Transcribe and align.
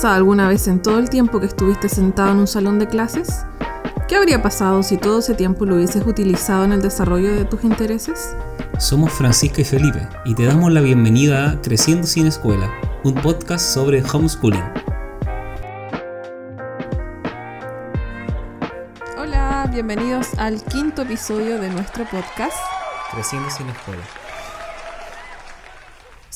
pensado 0.00 0.14
alguna 0.14 0.48
vez 0.48 0.66
en 0.66 0.80
todo 0.80 0.98
el 0.98 1.10
tiempo 1.10 1.40
que 1.40 1.46
estuviste 1.46 1.86
sentado 1.90 2.32
en 2.32 2.38
un 2.38 2.46
salón 2.46 2.78
de 2.78 2.86
clases? 2.86 3.44
¿Qué 4.08 4.16
habría 4.16 4.42
pasado 4.42 4.82
si 4.82 4.96
todo 4.96 5.18
ese 5.18 5.34
tiempo 5.34 5.66
lo 5.66 5.74
hubieses 5.74 6.06
utilizado 6.06 6.64
en 6.64 6.72
el 6.72 6.80
desarrollo 6.80 7.30
de 7.34 7.44
tus 7.44 7.64
intereses? 7.64 8.34
Somos 8.78 9.12
Francisca 9.12 9.60
y 9.60 9.64
Felipe 9.64 10.08
y 10.24 10.34
te 10.34 10.46
damos 10.46 10.72
la 10.72 10.80
bienvenida 10.80 11.50
a 11.50 11.60
Creciendo 11.60 12.06
sin 12.06 12.26
Escuela, 12.26 12.72
un 13.04 13.12
podcast 13.12 13.74
sobre 13.74 14.02
homeschooling. 14.02 14.64
Hola, 19.18 19.68
bienvenidos 19.70 20.28
al 20.38 20.64
quinto 20.64 21.02
episodio 21.02 21.60
de 21.60 21.68
nuestro 21.68 22.06
podcast. 22.06 22.56
Creciendo 23.12 23.50
sin 23.50 23.68
Escuela. 23.68 24.29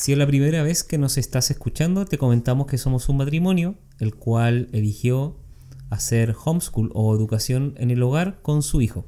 Si 0.05 0.11
es 0.11 0.19
la 0.19 0.27
primera 0.27 0.61
vez 0.61 0.83
que 0.83 0.99
nos 0.99 1.17
estás 1.17 1.49
escuchando, 1.49 2.05
te 2.05 2.19
comentamos 2.19 2.67
que 2.67 2.77
somos 2.77 3.09
un 3.09 3.17
matrimonio, 3.17 3.73
el 3.97 4.13
cual 4.13 4.69
eligió 4.71 5.39
hacer 5.89 6.35
homeschool 6.45 6.91
o 6.93 7.15
educación 7.15 7.73
en 7.77 7.89
el 7.89 8.03
hogar 8.03 8.39
con 8.43 8.61
su 8.61 8.83
hijo. 8.83 9.07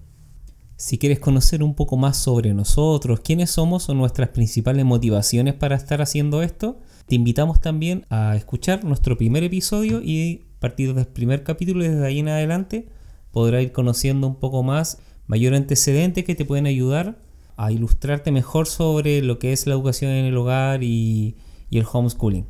Si 0.76 0.98
quieres 0.98 1.20
conocer 1.20 1.62
un 1.62 1.76
poco 1.76 1.98
más 1.98 2.18
sobre 2.18 2.56
nosotros, 2.56 3.20
quiénes 3.20 3.52
somos 3.52 3.88
o 3.90 3.94
nuestras 3.94 4.30
principales 4.30 4.86
motivaciones 4.86 5.54
para 5.54 5.76
estar 5.76 6.02
haciendo 6.02 6.42
esto, 6.42 6.80
te 7.06 7.14
invitamos 7.14 7.62
también 7.62 8.08
a 8.10 8.36
escuchar 8.36 8.84
nuestro 8.84 9.20
primer 9.20 9.44
episodio 9.44 10.02
y 10.02 10.48
a 10.56 10.60
partir 10.62 10.96
del 10.96 11.06
primer 11.06 11.44
capítulo 11.44 11.84
desde 11.84 12.08
ahí 12.08 12.18
en 12.18 12.30
adelante 12.30 12.88
podrás 13.30 13.62
ir 13.62 13.72
conociendo 13.72 14.26
un 14.26 14.40
poco 14.40 14.64
más, 14.64 14.98
mayor 15.28 15.54
antecedentes 15.54 16.24
que 16.24 16.34
te 16.34 16.44
pueden 16.44 16.66
ayudar 16.66 17.27
a 17.58 17.72
ilustrarte 17.72 18.32
mejor 18.32 18.68
sobre 18.68 19.22
lo 19.22 19.40
que 19.40 19.52
es 19.52 19.68
la 19.68 19.74
educación 19.74 20.12
en 20.12 20.26
el 20.26 20.38
hogar 20.38 20.84
y, 20.84 21.36
el 21.72 21.86
homeschooling. 21.92 22.46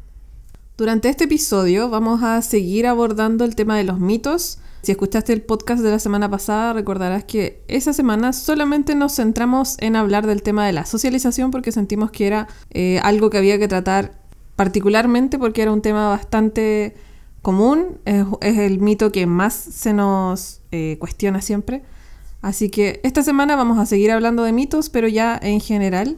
Durante 0.77 1.09
este 1.09 1.23
episodio 1.23 1.89
vamos 1.89 2.21
a 2.21 2.41
seguir 2.41 2.85
abordando 2.85 3.45
el 3.45 3.55
tema 3.55 3.77
de 3.77 3.83
los 3.83 3.99
mitos. 3.99 4.59
Si 4.83 4.91
escuchaste 4.91 5.33
el 5.33 5.41
podcast 5.41 5.81
de 5.81 5.89
la 5.89 5.97
semana 5.97 6.29
pasada, 6.29 6.73
recordarás 6.73 7.23
que 7.23 7.63
esa 7.67 7.93
semana 7.93 8.31
solamente 8.31 8.93
nos 8.93 9.15
centramos 9.15 9.75
en 9.79 9.95
hablar 9.95 10.27
del 10.27 10.43
tema 10.43 10.67
de 10.67 10.73
la 10.73 10.85
socialización 10.85 11.49
porque 11.49 11.71
sentimos 11.71 12.11
que 12.11 12.27
era 12.27 12.47
eh, 12.69 12.99
algo 13.01 13.31
que 13.31 13.39
había 13.39 13.57
que 13.57 13.67
tratar 13.67 14.21
particularmente 14.55 15.39
porque 15.39 15.63
era 15.63 15.71
un 15.71 15.81
tema 15.81 16.09
bastante 16.09 16.95
común, 17.41 17.99
es, 18.05 18.25
el 18.41 18.79
mito 18.79 19.11
que 19.11 19.25
más 19.25 19.53
se 19.53 19.93
nos 19.93 20.61
eh, 20.71 20.97
cuestiona 20.99 21.41
siempre. 21.41 21.83
Así 22.47 22.69
que 22.69 23.01
esta 23.03 23.23
semana 23.23 23.57
vamos 23.57 23.77
a 23.77 23.85
seguir 23.85 24.09
hablando 24.09 24.43
de 24.43 24.53
mitos, 24.53 24.89
pero 24.89 25.09
ya 25.09 25.37
en 25.43 25.59
general. 25.59 26.15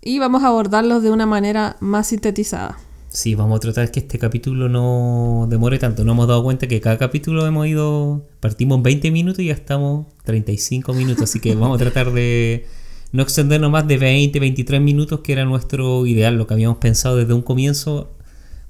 Y 0.00 0.18
vamos 0.18 0.42
a 0.42 0.48
abordarlos 0.48 1.04
de 1.04 1.12
una 1.12 1.26
manera 1.26 1.76
más 1.78 2.08
sintetizada. 2.08 2.76
Sí, 3.08 3.36
vamos 3.36 3.58
a 3.58 3.60
tratar 3.60 3.92
que 3.92 4.00
este 4.00 4.18
capítulo 4.18 4.68
no 4.68 5.46
demore 5.48 5.78
tanto. 5.78 6.04
No 6.04 6.10
hemos 6.10 6.26
dado 6.26 6.42
cuenta 6.42 6.66
que 6.66 6.80
cada 6.80 6.98
capítulo 6.98 7.46
hemos 7.46 7.68
ido. 7.68 8.26
Partimos 8.40 8.82
20 8.82 9.12
minutos 9.12 9.38
y 9.38 9.46
ya 9.46 9.54
estamos 9.54 10.06
35 10.24 10.92
minutos. 10.92 11.22
Así 11.22 11.38
que 11.38 11.54
vamos 11.54 11.80
a 11.80 11.84
tratar 11.84 12.12
de 12.12 12.66
no 13.12 13.22
extendernos 13.22 13.70
más 13.70 13.86
de 13.86 13.96
20, 13.96 14.40
23 14.40 14.80
minutos, 14.80 15.20
que 15.20 15.34
era 15.34 15.44
nuestro 15.44 16.04
ideal, 16.06 16.36
lo 16.36 16.48
que 16.48 16.54
habíamos 16.54 16.78
pensado 16.78 17.14
desde 17.14 17.32
un 17.32 17.42
comienzo 17.42 18.10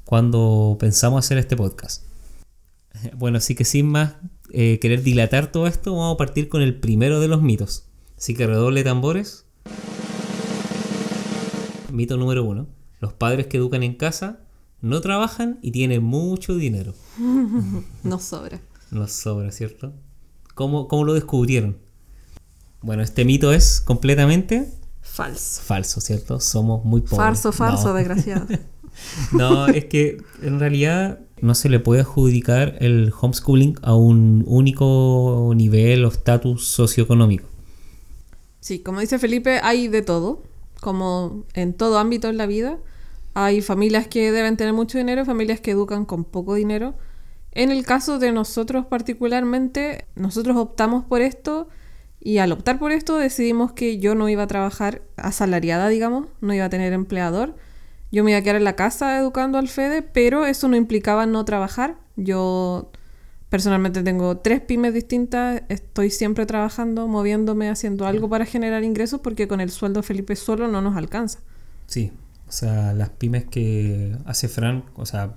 cuando 0.05 0.77
pensamos 0.79 1.25
hacer 1.25 1.39
este 1.39 1.57
podcast. 1.57 2.05
Bueno, 3.17 3.39
así 3.39 3.55
que 3.55 3.65
sin 3.65 3.87
más, 3.87 4.17
eh, 4.53 4.79
querer 4.81 5.03
dilatar 5.03 5.53
todo 5.53 5.67
esto, 5.67 5.93
vamos 5.93 6.15
a 6.15 6.17
partir 6.17 6.49
con 6.49 6.63
el 6.63 6.79
primero 6.79 7.21
de 7.21 7.29
los 7.29 7.43
mitos. 7.43 7.87
Así 8.17 8.35
que 8.35 8.47
redoble 8.47 8.83
tambores. 8.83 9.47
Mito 11.93 12.17
número 12.17 12.45
uno. 12.45 12.67
Los 13.01 13.13
padres 13.13 13.47
que 13.47 13.59
educan 13.59 13.83
en 13.83 13.95
casa 13.95 14.41
no 14.81 15.01
trabajan 15.01 15.59
y 15.63 15.71
tienen 15.71 16.03
mucho 16.03 16.57
dinero. 16.57 16.95
Nos 18.03 18.25
sobra. 18.25 18.61
Nos 18.91 19.13
sobra, 19.13 19.53
¿cierto? 19.53 19.93
¿Cómo, 20.55 20.89
¿Cómo, 20.89 21.05
lo 21.05 21.15
descubrieron? 21.15 21.79
Bueno, 22.81 23.03
este 23.03 23.25
mito 23.25 23.53
es 23.53 23.81
completamente... 23.81 24.73
Falso. 25.01 25.63
Falso, 25.63 26.01
¿cierto? 26.01 26.41
Somos 26.41 26.85
muy 26.85 27.01
pobres. 27.01 27.19
Falso, 27.19 27.53
falso, 27.53 27.95
desgraciado. 27.95 28.47
no, 29.33 29.69
es 29.69 29.87
que 29.87 30.23
en 30.43 30.61
realidad 30.61 31.21
no 31.43 31.55
se 31.55 31.69
le 31.69 31.81
puede 31.81 32.03
adjudicar 32.03 32.77
el 32.81 33.13
homeschooling 33.19 33.79
a 33.83 33.95
un 33.95 34.45
único 34.47 35.53
nivel 35.55 36.05
o 36.05 36.09
estatus 36.09 36.67
socioeconómico. 36.67 37.49
Sí, 38.61 38.81
como 38.81 39.01
dice 39.01 39.19
Felipe, 39.19 39.61
hay 39.63 39.89
de 39.89 40.03
todo, 40.03 40.43
como 40.81 41.45
en 41.55 41.75
todo 41.75 41.99
ámbito 41.99 42.29
en 42.29 42.37
la 42.37 42.47
vida. 42.47 42.79
Hay 43.35 43.63
familias 43.63 44.09
que 44.09 44.33
deben 44.33 44.57
tener 44.57 44.73
mucho 44.73 44.99
dinero, 44.99 45.25
familias 45.25 45.61
que 45.61 45.71
educan 45.71 46.05
con 46.05 46.25
poco 46.25 46.55
dinero. 46.55 46.95
En 47.53 47.71
el 47.71 47.85
caso 47.85 48.19
de 48.19 48.33
nosotros 48.33 48.87
particularmente, 48.87 50.07
nosotros 50.15 50.57
optamos 50.57 51.05
por 51.05 51.23
esto 51.23 51.69
y 52.21 52.39
al 52.39 52.53
optar 52.53 52.79
por 52.79 52.93
esto 52.93 53.17
decidimos 53.17 53.73
que 53.73 53.99
yo 53.99 54.15
no 54.15 54.29
iba 54.29 54.43
a 54.43 54.49
trabajar 54.49 55.03
asalariada, 55.17 55.89
digamos, 55.89 56.27
no 56.41 56.53
iba 56.53 56.65
a 56.65 56.71
tener 56.71 56.93
empleador 56.93 57.55
yo 58.11 58.25
me 58.25 58.31
iba 58.31 58.39
a 58.39 58.43
quedar 58.43 58.57
en 58.57 58.65
la 58.65 58.77
casa 58.77 59.19
educando 59.19 59.59
al 59.59 59.69
Fede, 59.69 60.03
pero 60.03 60.47
eso 60.47 60.69
no 60.69 60.77
implicaba 60.77 61.27
no 61.27 61.45
trabajar. 61.45 61.99
Yo 62.17 62.91
personalmente 63.51 64.03
tengo 64.03 64.39
tres 64.39 64.61
pymes 64.61 64.95
distintas, 64.95 65.63
estoy 65.69 66.11
siempre 66.11 66.47
trabajando, 66.47 67.07
moviéndome, 67.07 67.69
haciendo 67.69 68.07
algo 68.07 68.29
para 68.29 68.47
generar 68.47 68.83
ingresos 68.83 69.21
porque 69.21 69.47
con 69.47 69.61
el 69.61 69.71
sueldo 69.71 70.03
Felipe 70.03 70.37
solo 70.37 70.69
no 70.69 70.81
nos 70.81 70.97
alcanza. 70.97 71.41
Sí, 71.87 72.13
o 72.47 72.53
sea, 72.53 72.95
las 72.95 73.11
pymes 73.11 73.45
que 73.45 74.17
hace 74.25 74.49
Fran, 74.49 74.85
o 74.97 75.05
sea, 75.05 75.35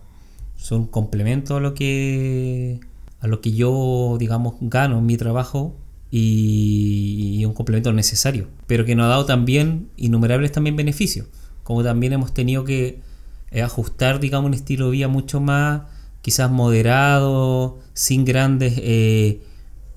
son 0.56 0.88
complemento 0.88 1.58
a 1.58 1.60
lo 1.60 1.74
que 1.74 2.80
a 3.20 3.28
lo 3.28 3.40
que 3.40 3.52
yo, 3.52 4.16
digamos, 4.18 4.56
gano 4.62 4.98
en 4.98 5.06
mi 5.06 5.16
trabajo 5.16 5.76
y, 6.10 7.38
y 7.40 7.46
un 7.46 7.54
complemento 7.54 7.94
necesario, 7.94 8.48
pero 8.66 8.84
que 8.84 8.96
nos 8.96 9.06
ha 9.06 9.10
dado 9.10 9.26
también 9.26 9.90
innumerables 9.96 10.52
también 10.52 10.76
beneficios 10.76 11.28
como 11.72 11.86
también 11.86 12.12
hemos 12.12 12.34
tenido 12.34 12.66
que 12.66 13.00
eh, 13.50 13.62
ajustar, 13.62 14.20
digamos, 14.20 14.50
un 14.50 14.54
estilo 14.54 14.88
de 14.88 14.92
vida 14.92 15.08
mucho 15.08 15.40
más 15.40 15.84
quizás 16.22 16.52
moderado, 16.52 17.80
sin 17.94 18.26
grandes, 18.26 18.74
eh, 18.76 19.42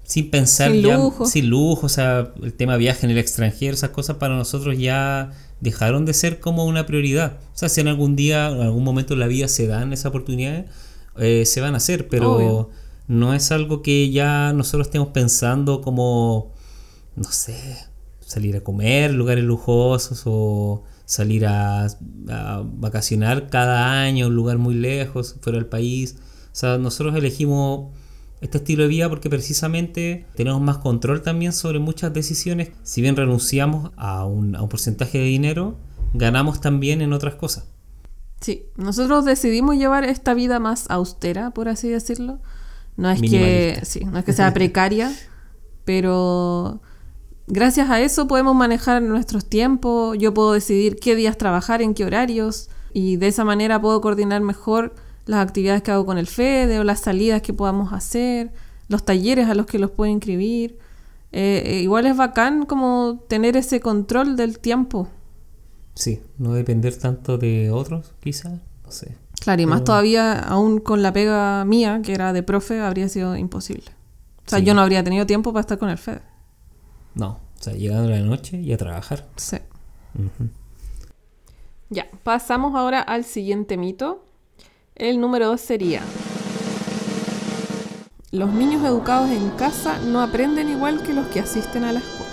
sin 0.04 0.30
pensar 0.30 0.70
sin 0.70 0.82
ya, 0.82 0.96
lujo. 0.96 1.26
sin 1.26 1.50
lujo, 1.50 1.86
o 1.86 1.88
sea, 1.88 2.32
el 2.44 2.52
tema 2.52 2.76
viaje 2.76 3.06
en 3.06 3.10
el 3.10 3.18
extranjero, 3.18 3.74
esas 3.74 3.90
cosas 3.90 4.18
para 4.18 4.36
nosotros 4.36 4.78
ya 4.78 5.32
dejaron 5.60 6.04
de 6.04 6.14
ser 6.14 6.38
como 6.38 6.64
una 6.64 6.86
prioridad. 6.86 7.38
O 7.52 7.58
sea, 7.58 7.68
si 7.68 7.80
en 7.80 7.88
algún 7.88 8.14
día, 8.14 8.50
en 8.50 8.60
algún 8.60 8.84
momento 8.84 9.14
en 9.14 9.20
la 9.20 9.26
vida 9.26 9.48
se 9.48 9.66
dan 9.66 9.92
esas 9.92 10.06
oportunidades, 10.06 10.66
eh, 11.18 11.44
se 11.44 11.60
van 11.60 11.74
a 11.74 11.78
hacer, 11.78 12.06
pero 12.08 12.70
no 13.08 13.34
es 13.34 13.50
algo 13.50 13.82
que 13.82 14.12
ya 14.12 14.52
nosotros 14.52 14.86
estemos 14.86 15.08
pensando 15.08 15.80
como, 15.80 16.52
no 17.16 17.32
sé, 17.32 17.78
salir 18.20 18.56
a 18.56 18.60
comer, 18.60 19.12
lugares 19.12 19.42
lujosos 19.42 20.22
o 20.24 20.84
salir 21.04 21.46
a, 21.46 21.88
vacacionar 22.64 23.48
cada 23.48 24.00
año 24.00 24.26
a 24.26 24.28
un 24.28 24.36
lugar 24.36 24.58
muy 24.58 24.74
lejos, 24.74 25.36
fuera 25.40 25.58
del 25.58 25.66
país. 25.66 26.16
O 26.52 26.54
sea, 26.56 26.78
nosotros 26.78 27.14
elegimos 27.16 27.92
este 28.40 28.58
estilo 28.58 28.82
de 28.82 28.88
vida 28.88 29.08
porque 29.08 29.30
precisamente 29.30 30.26
tenemos 30.34 30.60
más 30.60 30.78
control 30.78 31.22
también 31.22 31.52
sobre 31.52 31.78
muchas 31.78 32.12
decisiones. 32.12 32.70
Si 32.82 33.00
bien 33.00 33.16
renunciamos 33.16 33.92
a 33.96 34.24
un, 34.24 34.56
a 34.56 34.62
un 34.62 34.68
porcentaje 34.68 35.18
de 35.18 35.24
dinero, 35.24 35.76
ganamos 36.12 36.60
también 36.60 37.00
en 37.00 37.12
otras 37.12 37.34
cosas. 37.34 37.66
Sí, 38.40 38.66
nosotros 38.76 39.24
decidimos 39.24 39.76
llevar 39.76 40.04
esta 40.04 40.34
vida 40.34 40.58
más 40.58 40.90
austera, 40.90 41.50
por 41.52 41.68
así 41.68 41.88
decirlo. 41.88 42.40
No 42.96 43.10
es 43.10 43.20
que, 43.20 43.80
sí, 43.84 44.04
no 44.04 44.18
es 44.18 44.24
que 44.24 44.32
sea 44.32 44.52
precaria, 44.52 45.12
pero 45.84 46.82
gracias 47.46 47.90
a 47.90 48.00
eso 48.00 48.26
podemos 48.26 48.54
manejar 48.54 49.02
nuestros 49.02 49.44
tiempos, 49.44 50.16
yo 50.18 50.34
puedo 50.34 50.52
decidir 50.52 50.96
qué 50.96 51.14
días 51.16 51.38
trabajar, 51.38 51.82
en 51.82 51.94
qué 51.94 52.04
horarios, 52.04 52.68
y 52.92 53.16
de 53.16 53.28
esa 53.28 53.44
manera 53.44 53.80
puedo 53.80 54.00
coordinar 54.00 54.40
mejor 54.40 54.94
las 55.26 55.44
actividades 55.44 55.82
que 55.82 55.90
hago 55.90 56.06
con 56.06 56.18
el 56.18 56.26
FEDE 56.26 56.78
o 56.78 56.84
las 56.84 57.00
salidas 57.00 57.42
que 57.42 57.52
podamos 57.52 57.92
hacer, 57.92 58.52
los 58.88 59.04
talleres 59.04 59.48
a 59.48 59.54
los 59.54 59.66
que 59.66 59.78
los 59.78 59.90
puedo 59.90 60.10
inscribir. 60.10 60.78
Eh, 61.32 61.62
eh, 61.66 61.80
igual 61.80 62.06
es 62.06 62.16
bacán 62.16 62.64
como 62.66 63.24
tener 63.28 63.56
ese 63.56 63.80
control 63.80 64.36
del 64.36 64.58
tiempo. 64.58 65.08
Sí, 65.94 66.20
no 66.38 66.52
depender 66.52 66.96
tanto 66.96 67.38
de 67.38 67.70
otros, 67.70 68.12
quizás, 68.20 68.60
no 68.84 68.90
sé. 68.90 69.16
Claro, 69.40 69.62
y 69.62 69.66
más 69.66 69.84
todavía, 69.84 70.38
aún 70.38 70.78
con 70.78 71.02
la 71.02 71.12
pega 71.12 71.64
mía, 71.64 72.00
que 72.02 72.14
era 72.14 72.32
de 72.32 72.42
profe, 72.42 72.80
habría 72.80 73.08
sido 73.08 73.36
imposible. 73.36 73.84
O 74.46 74.50
sea, 74.50 74.58
yo 74.58 74.74
no 74.74 74.80
habría 74.80 75.02
tenido 75.02 75.26
tiempo 75.26 75.52
para 75.52 75.62
estar 75.62 75.78
con 75.78 75.90
el 75.90 75.98
FED. 75.98 76.20
No, 77.14 77.40
o 77.58 77.62
sea, 77.62 77.74
llegando 77.74 78.10
la 78.10 78.20
noche 78.20 78.60
y 78.60 78.72
a 78.72 78.76
trabajar. 78.76 79.26
Sí. 79.36 79.56
Ya, 81.90 82.08
pasamos 82.22 82.74
ahora 82.74 83.00
al 83.00 83.24
siguiente 83.24 83.76
mito. 83.76 84.24
El 84.94 85.20
número 85.20 85.46
dos 85.46 85.60
sería... 85.60 86.02
Los 88.30 88.52
niños 88.52 88.84
educados 88.84 89.30
en 89.30 89.50
casa 89.50 90.00
no 90.00 90.20
aprenden 90.20 90.68
igual 90.68 91.00
que 91.04 91.12
los 91.12 91.28
que 91.28 91.38
asisten 91.38 91.84
a 91.84 91.92
la 91.92 92.00
escuela. 92.00 92.32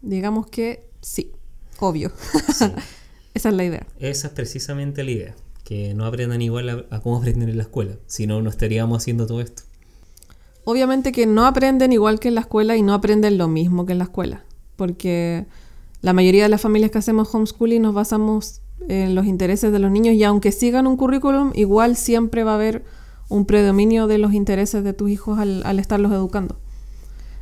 Digamos 0.00 0.46
que 0.46 0.88
sí, 1.02 1.32
obvio. 1.78 2.10
Esa 3.34 3.48
es 3.50 3.54
la 3.54 3.64
idea. 3.64 3.86
Esa 3.98 4.28
es 4.28 4.32
precisamente 4.32 5.04
la 5.04 5.10
idea. 5.10 5.34
Que 5.64 5.92
no 5.92 6.06
aprendan 6.06 6.40
igual 6.40 6.68
a, 6.70 6.96
a 6.96 7.00
cómo 7.00 7.18
aprenden 7.18 7.50
en 7.50 7.58
la 7.58 7.64
escuela. 7.64 7.96
Si 8.06 8.26
no, 8.26 8.40
no 8.40 8.48
estaríamos 8.48 9.02
haciendo 9.02 9.26
todo 9.26 9.42
esto. 9.42 9.64
Obviamente 10.64 11.12
que 11.12 11.26
no 11.26 11.46
aprenden 11.46 11.92
igual 11.92 12.20
que 12.20 12.28
en 12.28 12.36
la 12.36 12.42
escuela 12.42 12.76
y 12.76 12.82
no 12.82 12.94
aprenden 12.94 13.38
lo 13.38 13.48
mismo 13.48 13.86
que 13.86 13.92
en 13.92 13.98
la 13.98 14.04
escuela. 14.04 14.44
Porque 14.76 15.46
la 16.00 16.12
mayoría 16.12 16.44
de 16.44 16.48
las 16.48 16.60
familias 16.60 16.90
que 16.90 16.98
hacemos 16.98 17.34
homeschooling 17.34 17.82
nos 17.82 17.94
basamos 17.94 18.60
en 18.88 19.14
los 19.14 19.26
intereses 19.26 19.72
de 19.72 19.78
los 19.78 19.90
niños 19.90 20.14
y 20.14 20.24
aunque 20.24 20.52
sigan 20.52 20.86
un 20.86 20.96
currículum, 20.96 21.52
igual 21.54 21.96
siempre 21.96 22.44
va 22.44 22.52
a 22.52 22.54
haber 22.56 22.84
un 23.28 23.46
predominio 23.46 24.06
de 24.06 24.18
los 24.18 24.34
intereses 24.34 24.84
de 24.84 24.92
tus 24.92 25.10
hijos 25.10 25.38
al, 25.38 25.62
al 25.64 25.78
estarlos 25.78 26.12
educando. 26.12 26.58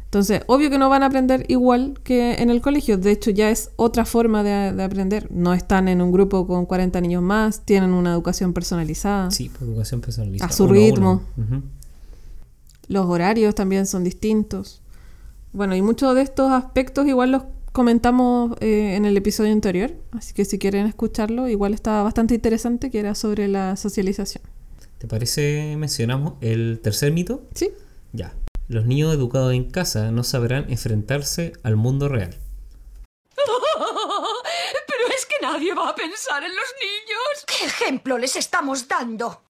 Entonces, 0.04 0.42
obvio 0.48 0.70
que 0.70 0.78
no 0.78 0.88
van 0.88 1.04
a 1.04 1.06
aprender 1.06 1.44
igual 1.46 2.00
que 2.02 2.34
en 2.34 2.50
el 2.50 2.60
colegio. 2.60 2.98
De 2.98 3.12
hecho, 3.12 3.30
ya 3.30 3.50
es 3.50 3.70
otra 3.76 4.04
forma 4.04 4.42
de, 4.42 4.72
de 4.72 4.82
aprender. 4.82 5.30
No 5.30 5.54
están 5.54 5.86
en 5.86 6.02
un 6.02 6.10
grupo 6.10 6.48
con 6.48 6.66
40 6.66 7.00
niños 7.00 7.22
más, 7.22 7.60
tienen 7.64 7.92
una 7.92 8.12
educación 8.12 8.52
personalizada. 8.52 9.30
Sí, 9.30 9.48
pues, 9.48 9.62
educación 9.62 10.00
personalizada. 10.00 10.50
A 10.50 10.52
su 10.52 10.64
uno 10.64 10.72
ritmo. 10.72 11.22
uno. 11.36 11.62
Los 12.90 13.06
horarios 13.06 13.54
también 13.54 13.86
son 13.86 14.02
distintos. 14.02 14.82
Bueno, 15.52 15.76
y 15.76 15.80
muchos 15.80 16.12
de 16.16 16.22
estos 16.22 16.50
aspectos 16.50 17.06
igual 17.06 17.30
los 17.30 17.44
comentamos 17.70 18.56
eh, 18.58 18.96
en 18.96 19.04
el 19.04 19.16
episodio 19.16 19.52
anterior. 19.52 19.92
Así 20.10 20.34
que 20.34 20.44
si 20.44 20.58
quieren 20.58 20.88
escucharlo, 20.88 21.46
igual 21.46 21.72
está 21.72 22.02
bastante 22.02 22.34
interesante, 22.34 22.90
que 22.90 22.98
era 22.98 23.14
sobre 23.14 23.46
la 23.46 23.76
socialización. 23.76 24.42
¿Te 24.98 25.06
parece 25.06 25.76
mencionamos 25.78 26.34
el 26.40 26.80
tercer 26.82 27.12
mito? 27.12 27.46
¿Sí? 27.54 27.70
Ya. 28.12 28.34
Los 28.66 28.86
niños 28.86 29.14
educados 29.14 29.54
en 29.54 29.70
casa 29.70 30.10
no 30.10 30.24
sabrán 30.24 30.68
enfrentarse 30.68 31.52
al 31.62 31.76
mundo 31.76 32.08
real. 32.08 32.36
Pero 33.36 35.14
es 35.16 35.26
que 35.26 35.36
nadie 35.40 35.72
va 35.74 35.90
a 35.90 35.94
pensar 35.94 36.42
en 36.42 36.50
los 36.50 36.74
niños. 36.80 37.46
¿Qué 37.46 37.66
ejemplo 37.66 38.18
les 38.18 38.34
estamos 38.34 38.88
dando? 38.88 39.42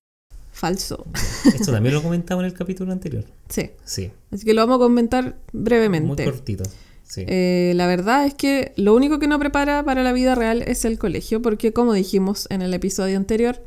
Falso. 0.53 1.07
Esto 1.45 1.73
también 1.73 1.95
lo 1.95 2.03
comentamos 2.03 2.43
en 2.45 2.51
el 2.51 2.55
capítulo 2.57 2.93
anterior. 2.93 3.25
Sí. 3.49 3.71
Sí, 3.85 4.11
Así 4.31 4.45
que 4.45 4.55
lo 4.55 4.63
vamos 4.63 4.77
a 4.77 4.79
comentar 4.79 5.25
muy 5.25 5.63
brevemente. 5.63 6.25
cortito. 6.25 6.65
Sí. 7.05 7.25
Eh, 7.27 7.73
la 7.75 7.87
verdad 7.89 8.25
es 8.27 8.35
que 8.35 8.73
lo 8.77 8.95
único 8.95 9.19
que 9.19 9.27
no 9.27 9.39
prepara 9.39 9.83
para 9.85 10.03
la 10.05 10.13
vida 10.13 10.35
real 10.37 10.63
es 10.63 10.85
el 10.85 10.99
colegio, 10.99 11.43
porque 11.43 11.73
como 11.73 11.93
dijimos 11.93 12.47
en 12.51 12.63
el 12.63 12.73
episodio 12.73 13.17
anterior, 13.17 13.61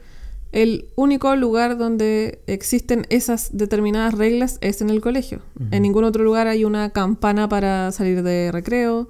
el 0.53 0.87
único 0.95 1.35
lugar 1.35 1.77
donde 1.77 2.39
existen 2.47 3.05
esas 3.09 3.49
determinadas 3.57 4.13
reglas 4.13 4.59
es 4.61 4.81
en 4.81 4.89
el 4.91 5.01
colegio. 5.01 5.41
En 5.71 5.81
ningún 5.81 6.03
otro 6.03 6.23
lugar 6.23 6.47
hay 6.47 6.63
una 6.63 6.91
campana 6.91 7.49
para 7.49 7.91
salir 7.91 8.21
de 8.23 8.51
recreo, 8.51 9.09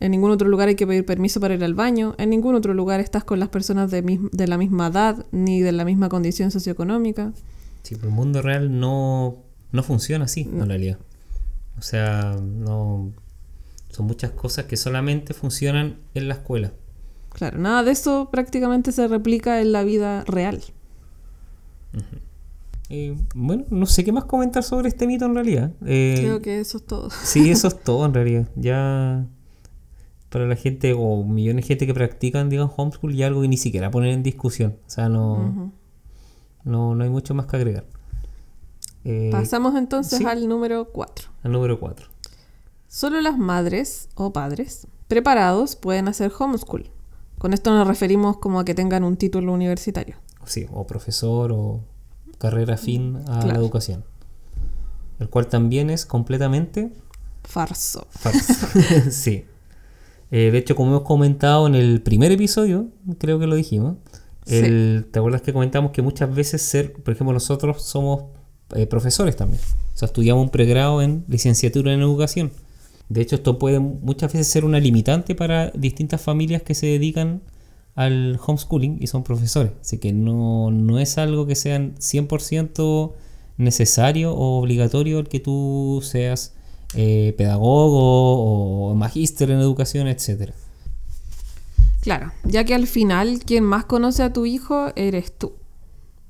en 0.00 0.10
ningún 0.10 0.30
otro 0.30 0.48
lugar 0.48 0.68
hay 0.68 0.74
que 0.74 0.86
pedir 0.86 1.06
permiso 1.06 1.40
para 1.40 1.54
ir 1.54 1.62
al 1.64 1.74
baño, 1.74 2.14
en 2.18 2.28
ningún 2.30 2.54
otro 2.56 2.74
lugar 2.74 3.00
estás 3.00 3.22
con 3.24 3.38
las 3.38 3.50
personas 3.50 3.90
de, 3.90 4.02
mis- 4.02 4.30
de 4.32 4.46
la 4.48 4.58
misma 4.58 4.88
edad 4.88 5.24
ni 5.30 5.60
de 5.60 5.72
la 5.72 5.84
misma 5.84 6.08
condición 6.08 6.50
socioeconómica. 6.50 7.32
Sí, 7.82 7.96
pero 7.96 8.08
el 8.08 8.14
mundo 8.14 8.42
real 8.42 8.78
no, 8.78 9.38
no 9.72 9.82
funciona 9.82 10.26
así, 10.26 10.42
en 10.42 10.66
realidad. 10.66 10.98
O 11.78 11.82
sea, 11.82 12.36
no. 12.40 13.12
Son 13.88 14.06
muchas 14.06 14.30
cosas 14.30 14.66
que 14.66 14.76
solamente 14.76 15.34
funcionan 15.34 15.98
en 16.14 16.28
la 16.28 16.34
escuela. 16.34 16.72
Claro, 17.32 17.58
nada 17.58 17.82
de 17.82 17.92
eso 17.92 18.28
prácticamente 18.30 18.92
se 18.92 19.08
replica 19.08 19.60
en 19.60 19.72
la 19.72 19.82
vida 19.82 20.24
real. 20.24 20.62
Eh, 22.88 23.16
bueno, 23.34 23.64
no 23.70 23.86
sé 23.86 24.04
qué 24.04 24.12
más 24.12 24.24
comentar 24.24 24.62
sobre 24.62 24.88
este 24.88 25.06
mito 25.06 25.24
en 25.24 25.34
realidad. 25.34 25.72
Eh, 25.86 26.16
Creo 26.18 26.42
que 26.42 26.60
eso 26.60 26.78
es 26.78 26.86
todo. 26.86 27.08
Sí, 27.10 27.50
eso 27.50 27.68
es 27.68 27.82
todo 27.82 28.04
en 28.04 28.14
realidad. 28.14 28.48
Ya 28.56 29.26
para 30.28 30.46
la 30.46 30.56
gente 30.56 30.94
o 30.96 31.24
millones 31.24 31.64
de 31.64 31.68
gente 31.68 31.86
que 31.86 31.94
practican, 31.94 32.48
digan, 32.48 32.68
homeschool, 32.74 33.14
ya 33.14 33.26
algo 33.26 33.42
que 33.42 33.48
ni 33.48 33.56
siquiera 33.56 33.90
ponen 33.90 34.10
en 34.10 34.22
discusión. 34.22 34.76
O 34.86 34.90
sea, 34.90 35.08
no. 35.08 35.72
No, 36.64 36.94
no 36.94 37.04
hay 37.04 37.10
mucho 37.10 37.34
más 37.34 37.46
que 37.46 37.56
agregar. 37.56 37.84
Eh, 39.04 39.30
Pasamos 39.32 39.74
entonces 39.76 40.18
sí. 40.18 40.24
al 40.26 40.48
número 40.48 40.86
4. 40.92 41.28
al 41.42 41.52
número 41.52 41.80
4. 41.80 42.06
Solo 42.88 43.20
las 43.20 43.38
madres 43.38 44.08
o 44.14 44.32
padres 44.32 44.86
preparados 45.08 45.76
pueden 45.76 46.08
hacer 46.08 46.32
homeschool. 46.36 46.90
Con 47.38 47.54
esto 47.54 47.70
nos 47.72 47.86
referimos 47.88 48.36
como 48.38 48.60
a 48.60 48.64
que 48.64 48.74
tengan 48.74 49.04
un 49.04 49.16
título 49.16 49.52
universitario. 49.52 50.16
Sí, 50.44 50.66
o 50.72 50.86
profesor 50.86 51.52
o 51.52 51.80
carrera 52.38 52.76
fin 52.76 53.18
a 53.28 53.46
la 53.46 53.54
educación. 53.54 54.04
El 55.18 55.28
cual 55.28 55.46
también 55.46 55.90
es 55.90 56.04
completamente 56.06 56.92
Farso. 57.44 58.06
falso. 58.10 58.66
sí. 59.10 59.44
Eh, 60.30 60.50
de 60.50 60.58
hecho, 60.58 60.76
como 60.76 60.90
hemos 60.90 61.02
comentado 61.02 61.66
en 61.66 61.74
el 61.74 62.02
primer 62.02 62.30
episodio, 62.32 62.88
creo 63.18 63.38
que 63.38 63.46
lo 63.46 63.56
dijimos, 63.56 63.96
El- 64.46 65.06
¿te 65.10 65.18
acuerdas 65.18 65.42
que 65.42 65.52
comentamos 65.52 65.92
que 65.92 66.02
muchas 66.02 66.34
veces 66.34 66.62
ser, 66.62 66.92
por 66.92 67.12
ejemplo, 67.14 67.32
nosotros 67.32 67.82
somos 67.82 68.24
eh, 68.74 68.86
profesores 68.86 69.36
también? 69.36 69.60
O 69.94 69.98
sea, 69.98 70.06
estudiamos 70.06 70.42
un 70.44 70.50
pregrado 70.50 71.02
en 71.02 71.24
licenciatura 71.28 71.92
en 71.92 72.00
educación. 72.00 72.50
De 73.08 73.20
hecho, 73.20 73.34
esto 73.36 73.58
puede 73.58 73.80
muchas 73.80 74.32
veces 74.32 74.46
ser 74.48 74.64
una 74.64 74.78
limitante 74.78 75.34
para 75.34 75.70
distintas 75.72 76.20
familias 76.20 76.62
que 76.62 76.74
se 76.74 76.86
dedican 76.86 77.42
al 77.96 78.38
homeschooling 78.44 78.98
y 79.00 79.08
son 79.08 79.24
profesores. 79.24 79.72
Así 79.80 79.98
que 79.98 80.12
no, 80.12 80.70
no 80.70 80.98
es 81.00 81.18
algo 81.18 81.46
que 81.46 81.56
sea 81.56 81.78
100% 81.98 83.12
necesario 83.58 84.32
o 84.32 84.60
obligatorio 84.60 85.18
el 85.18 85.28
que 85.28 85.40
tú 85.40 86.00
seas 86.02 86.54
eh, 86.94 87.34
pedagogo 87.36 88.88
o 88.90 88.94
magíster 88.94 89.50
en 89.50 89.58
educación, 89.58 90.06
etcétera. 90.08 90.54
Claro, 92.00 92.32
ya 92.44 92.64
que 92.64 92.74
al 92.74 92.86
final 92.86 93.40
quien 93.44 93.64
más 93.64 93.84
conoce 93.84 94.22
a 94.22 94.32
tu 94.32 94.46
hijo 94.46 94.92
eres 94.96 95.32
tú. 95.36 95.52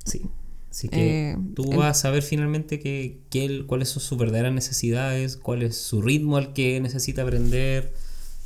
Sí. 0.05 0.23
Así 0.71 0.89
que 0.89 1.31
Eh, 1.33 1.37
tú 1.55 1.71
el- 1.73 1.79
vas 1.79 1.99
a 1.99 2.01
saber 2.01 2.23
finalmente 2.23 2.79
que, 2.79 3.19
que 3.31 3.45
él- 3.45 3.67
cuáles 3.67 3.89
son 3.89 4.03
sus 4.03 4.19
verdaderas 4.19 4.53
necesidades, 4.53 5.37
cuál 5.37 5.63
es 5.63 5.77
su 5.77 6.01
ritmo 6.03 6.37
al 6.37 6.53
que 6.53 6.81
necesita 6.81 7.23
aprender. 7.23 7.93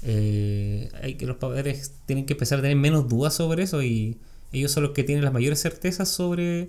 Eh, 0.02 0.90
hay 1.02 1.14
que 1.14 1.26
los 1.26 1.36
padres 1.36 1.92
tienen 2.06 2.26
que 2.26 2.34
empezar 2.34 2.58
a 2.58 2.62
tener 2.62 2.76
menos 2.76 3.08
dudas 3.08 3.34
sobre 3.34 3.62
eso 3.62 3.82
y 3.82 4.18
ellos 4.52 4.70
son 4.72 4.82
los 4.84 4.92
que 4.92 5.02
tienen 5.04 5.24
las 5.24 5.32
mayores 5.32 5.60
certezas 5.62 6.08
sobre 6.10 6.68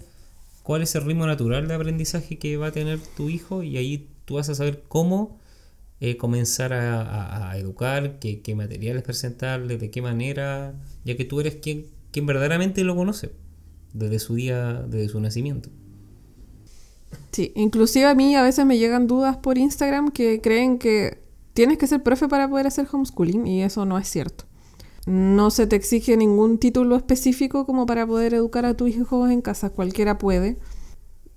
cuál 0.64 0.82
es 0.82 0.96
el 0.96 1.04
ritmo 1.04 1.26
natural 1.28 1.68
de 1.68 1.74
aprendizaje 1.74 2.38
que 2.38 2.56
va 2.58 2.68
a 2.68 2.72
tener 2.72 3.00
tu 3.18 3.30
hijo 3.30 3.62
y 3.64 3.78
ahí 3.78 4.08
tú 4.26 4.36
vas 4.36 4.50
a 4.50 4.56
saber 4.56 4.84
cómo 4.88 5.38
eh, 6.02 6.18
comenzar 6.18 6.74
a, 6.74 7.58
educar, 7.58 8.20
qué, 8.20 8.42
qué 8.42 8.56
materiales 8.56 9.04
presentarle, 9.04 9.78
de 9.78 9.90
qué 9.92 10.02
manera, 10.02 10.76
ya 11.06 11.16
que 11.16 11.26
tú 11.26 11.40
eres 11.40 11.56
quien, 11.56 11.86
quien 12.12 12.26
verdaderamente 12.26 12.84
lo 12.84 12.96
conoce 12.96 13.32
desde 13.94 14.20
su 14.20 14.36
día, 14.36 14.84
desde 14.88 15.10
su 15.10 15.20
nacimiento. 15.20 15.70
Sí, 17.32 17.52
inclusive 17.56 18.06
a 18.06 18.16
mí 18.16 18.36
a 18.36 18.44
veces 18.44 18.66
me 18.66 18.78
llegan 18.78 19.08
dudas 19.08 19.38
por 19.38 19.58
Instagram 19.58 20.12
que 20.12 20.42
creen 20.42 20.78
que 20.78 21.18
tienes 21.54 21.78
que 21.78 21.88
ser 21.88 22.04
profe 22.04 22.28
para 22.28 22.50
poder 22.50 22.68
hacer 22.68 22.88
homeschooling 22.92 23.48
y 23.48 23.64
eso 23.64 23.86
no 23.86 23.98
es 23.98 24.08
cierto. 24.08 24.46
No 25.06 25.52
se 25.52 25.68
te 25.68 25.76
exige 25.76 26.18
ningún 26.18 26.58
título 26.58 26.96
específico 26.96 27.66
como 27.66 27.86
para 27.86 28.06
poder 28.06 28.34
educar 28.34 28.66
a 28.66 28.76
tus 28.76 28.90
hijos 28.90 29.30
en 29.32 29.42
casa, 29.42 29.70
cualquiera 29.70 30.18
puede. 30.18 30.58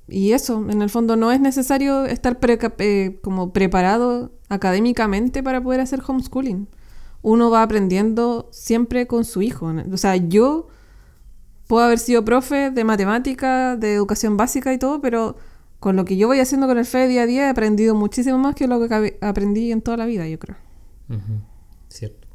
Y 0.08 0.32
eso, 0.32 0.64
en 0.70 0.80
el 0.80 0.88
fondo 0.88 1.16
no 1.16 1.30
es 1.32 1.40
necesario 1.40 2.06
estar 2.06 2.38
eh, 2.78 3.18
como 3.22 3.52
preparado 3.52 4.32
académicamente 4.48 5.42
para 5.42 5.62
poder 5.62 5.80
hacer 5.80 6.00
homeschooling. 6.06 6.66
Uno 7.20 7.50
va 7.50 7.62
aprendiendo 7.62 8.48
siempre 8.50 9.06
con 9.06 9.24
su 9.24 9.42
hijo. 9.42 9.72
O 9.92 9.96
sea, 9.96 10.16
yo 10.16 10.68
puedo 11.66 11.84
haber 11.84 11.98
sido 11.98 12.24
profe 12.24 12.70
de 12.70 12.84
matemática, 12.84 13.76
de 13.76 13.94
educación 13.94 14.36
básica 14.36 14.72
y 14.72 14.78
todo, 14.78 15.00
pero 15.00 15.36
con 15.78 15.94
lo 15.94 16.04
que 16.04 16.16
yo 16.16 16.26
voy 16.26 16.40
haciendo 16.40 16.66
con 16.66 16.78
el 16.78 16.86
FE 16.86 17.06
día 17.06 17.22
a 17.22 17.26
día 17.26 17.46
he 17.46 17.50
aprendido 17.50 17.94
muchísimo 17.94 18.38
más 18.38 18.54
que 18.54 18.66
lo 18.66 18.88
que 18.88 19.18
aprendí 19.20 19.70
en 19.70 19.82
toda 19.82 19.98
la 19.98 20.06
vida, 20.06 20.26
yo 20.26 20.38
creo. 20.38 20.56
Cierto. 21.88 22.26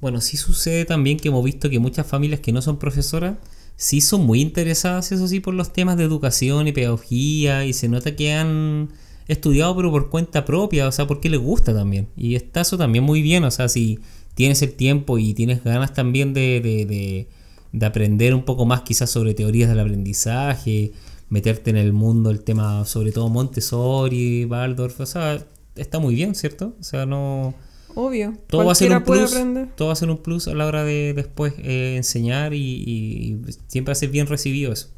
Bueno, 0.00 0.20
sí 0.20 0.36
sucede 0.36 0.84
también 0.84 1.18
que 1.18 1.28
hemos 1.28 1.44
visto 1.44 1.70
que 1.70 1.78
muchas 1.78 2.06
familias 2.06 2.40
que 2.40 2.52
no 2.52 2.60
son 2.60 2.78
profesoras 2.78 3.36
sí 3.80 4.00
son 4.02 4.26
muy 4.26 4.40
interesadas, 4.42 5.10
eso 5.12 5.26
sí, 5.26 5.40
por 5.40 5.54
los 5.54 5.72
temas 5.72 5.96
de 5.96 6.04
educación 6.04 6.68
y 6.68 6.72
pedagogía 6.72 7.64
y 7.64 7.72
se 7.72 7.88
nota 7.88 8.14
que 8.14 8.32
han 8.34 8.90
estudiado 9.28 9.74
pero 9.76 9.90
por 9.90 10.10
cuenta 10.10 10.44
propia, 10.44 10.86
o 10.88 10.92
sea, 10.92 11.06
porque 11.06 11.30
les 11.30 11.40
gusta 11.40 11.72
también. 11.74 12.08
Y 12.16 12.34
está 12.34 12.60
eso 12.62 12.76
también 12.78 13.04
muy 13.04 13.22
bien, 13.22 13.44
o 13.44 13.50
sea, 13.50 13.68
si 13.68 13.98
tienes 14.34 14.60
el 14.62 14.74
tiempo 14.74 15.18
y 15.18 15.34
tienes 15.34 15.64
ganas 15.64 15.94
también 15.94 16.34
de, 16.34 16.60
de, 16.60 16.84
de- 16.86 17.28
de 17.72 17.86
aprender 17.86 18.34
un 18.34 18.44
poco 18.44 18.66
más 18.66 18.82
quizás 18.82 19.10
sobre 19.10 19.32
teorías 19.34 19.68
del 19.70 19.78
aprendizaje, 19.80 20.92
meterte 21.28 21.70
en 21.70 21.76
el 21.76 21.92
mundo, 21.92 22.30
el 22.30 22.42
tema 22.42 22.84
sobre 22.84 23.12
todo 23.12 23.28
Montessori, 23.28 24.44
Waldorf, 24.44 25.00
o 25.00 25.06
sea, 25.06 25.46
está 25.76 26.00
muy 26.00 26.14
bien, 26.16 26.34
¿cierto? 26.34 26.74
O 26.80 26.82
sea, 26.82 27.06
no... 27.06 27.54
Obvio. 27.94 28.34
Todo 28.46 28.64
va 28.64 28.72
a 28.72 28.74
ser 28.74 28.92
un 28.92 29.02
plus. 29.02 29.34
Todo 29.76 29.88
va 29.88 29.92
a 29.92 29.96
ser 29.96 30.10
un 30.10 30.18
plus 30.18 30.48
a 30.48 30.54
la 30.54 30.66
hora 30.66 30.84
de 30.84 31.12
después 31.14 31.54
eh, 31.58 31.96
enseñar 31.96 32.54
y, 32.54 32.58
y- 32.58 33.40
y 33.46 33.52
siempre 33.68 33.90
va 33.90 33.92
a 33.92 33.96
ser 33.96 34.10
bien 34.10 34.26
recibido 34.26 34.72
eso. 34.72 34.88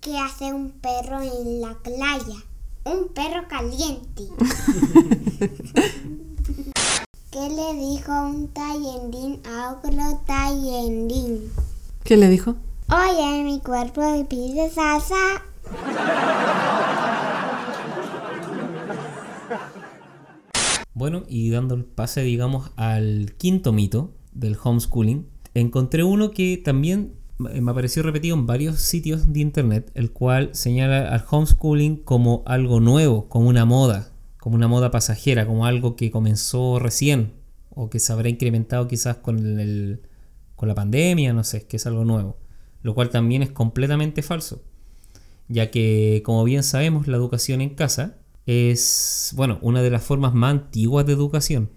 ¿Qué 0.00 0.18
hace 0.18 0.52
un 0.52 0.70
perro 0.80 1.20
en 1.22 1.60
la 1.60 1.78
playa? 1.82 2.42
un 2.84 3.08
perro 3.14 3.46
caliente. 3.48 4.24
¿Qué 7.32 7.48
le 7.48 7.72
dijo 7.80 8.12
un 8.12 8.48
Tayendín 8.48 9.40
a 9.46 9.72
otro 9.72 10.20
Tayendín? 10.26 11.50
¿Qué 12.04 12.18
le 12.18 12.28
dijo? 12.28 12.56
Oye, 12.90 13.42
mi 13.42 13.58
cuerpo 13.60 14.02
me 14.02 14.26
pide 14.26 14.68
salsa. 14.68 15.16
Bueno, 20.92 21.22
y 21.26 21.48
dando 21.48 21.74
el 21.74 21.86
pase, 21.86 22.20
digamos, 22.20 22.70
al 22.76 23.32
quinto 23.38 23.72
mito 23.72 24.12
del 24.32 24.58
homeschooling, 24.62 25.26
encontré 25.54 26.04
uno 26.04 26.32
que 26.32 26.60
también 26.62 27.14
me 27.38 27.70
apareció 27.70 28.02
repetido 28.02 28.36
en 28.36 28.46
varios 28.46 28.80
sitios 28.80 29.32
de 29.32 29.40
internet, 29.40 29.90
el 29.94 30.12
cual 30.12 30.50
señala 30.52 31.08
al 31.08 31.24
homeschooling 31.30 31.96
como 31.96 32.42
algo 32.44 32.78
nuevo, 32.80 33.30
como 33.30 33.48
una 33.48 33.64
moda, 33.64 34.11
como 34.42 34.56
una 34.56 34.66
moda 34.66 34.90
pasajera, 34.90 35.46
como 35.46 35.66
algo 35.66 35.94
que 35.94 36.10
comenzó 36.10 36.80
recién 36.80 37.34
o 37.70 37.88
que 37.88 38.00
se 38.00 38.12
habrá 38.12 38.28
incrementado 38.28 38.88
quizás 38.88 39.18
con, 39.18 39.38
el, 39.60 40.02
con 40.56 40.68
la 40.68 40.74
pandemia, 40.74 41.32
no 41.32 41.44
sé, 41.44 41.64
que 41.68 41.76
es 41.76 41.86
algo 41.86 42.04
nuevo, 42.04 42.40
lo 42.82 42.92
cual 42.92 43.08
también 43.08 43.44
es 43.44 43.52
completamente 43.52 44.20
falso, 44.20 44.64
ya 45.46 45.70
que 45.70 46.22
como 46.24 46.42
bien 46.42 46.64
sabemos 46.64 47.06
la 47.06 47.18
educación 47.18 47.60
en 47.60 47.76
casa 47.76 48.16
es, 48.44 49.32
bueno, 49.36 49.60
una 49.62 49.80
de 49.80 49.90
las 49.90 50.02
formas 50.02 50.34
más 50.34 50.50
antiguas 50.50 51.06
de 51.06 51.12
educación. 51.12 51.70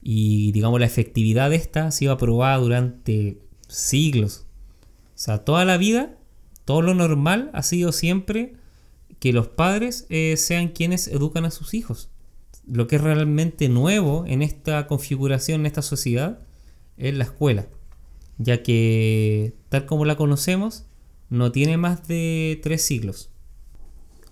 Y 0.00 0.52
digamos 0.52 0.78
la 0.78 0.86
efectividad 0.86 1.50
de 1.50 1.56
esta 1.56 1.88
ha 1.88 1.90
sido 1.90 2.12
aprobada 2.12 2.58
durante 2.58 3.42
siglos, 3.66 4.46
o 5.16 5.18
sea, 5.18 5.38
toda 5.38 5.64
la 5.64 5.76
vida, 5.76 6.16
todo 6.64 6.80
lo 6.80 6.94
normal 6.94 7.50
ha 7.54 7.64
sido 7.64 7.90
siempre 7.90 8.54
que 9.20 9.32
los 9.32 9.48
padres 9.48 10.06
eh, 10.10 10.36
sean 10.36 10.68
quienes 10.68 11.08
educan 11.08 11.44
a 11.44 11.50
sus 11.50 11.74
hijos. 11.74 12.10
Lo 12.66 12.86
que 12.86 12.96
es 12.96 13.02
realmente 13.02 13.68
nuevo 13.68 14.24
en 14.26 14.42
esta 14.42 14.86
configuración, 14.86 15.60
en 15.60 15.66
esta 15.66 15.82
sociedad, 15.82 16.40
es 16.96 17.14
la 17.14 17.24
escuela. 17.24 17.66
Ya 18.38 18.62
que, 18.62 19.54
tal 19.68 19.86
como 19.86 20.04
la 20.04 20.16
conocemos, 20.16 20.84
no 21.30 21.50
tiene 21.50 21.76
más 21.76 22.06
de 22.06 22.60
tres 22.62 22.82
siglos. 22.82 23.30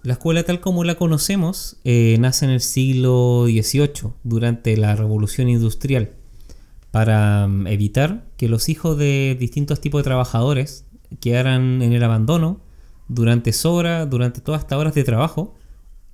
La 0.02 0.14
escuela 0.14 0.45
tal 0.45 0.61
como 0.61 0.85
la 0.85 0.95
conocemos 0.95 1.78
eh, 1.83 2.16
nace 2.21 2.45
en 2.45 2.52
el 2.52 2.61
siglo 2.61 3.47
XVIII, 3.47 4.12
durante 4.23 4.76
la 4.76 4.95
Revolución 4.95 5.49
Industrial 5.49 6.12
para 6.97 7.47
mm, 7.47 7.66
evitar 7.66 8.25
que 8.38 8.49
los 8.49 8.71
hijos 8.71 8.97
de 8.97 9.37
distintos 9.38 9.83
tipos 9.83 9.99
de 9.99 10.05
trabajadores 10.05 10.87
quedaran 11.21 11.83
en 11.83 11.93
el 11.93 12.02
abandono 12.02 12.62
durante 13.09 13.53
horas, 13.65 14.09
durante 14.09 14.41
todas 14.41 14.63
estas 14.63 14.79
horas 14.79 14.95
de 14.95 15.05
trabajo 15.05 15.55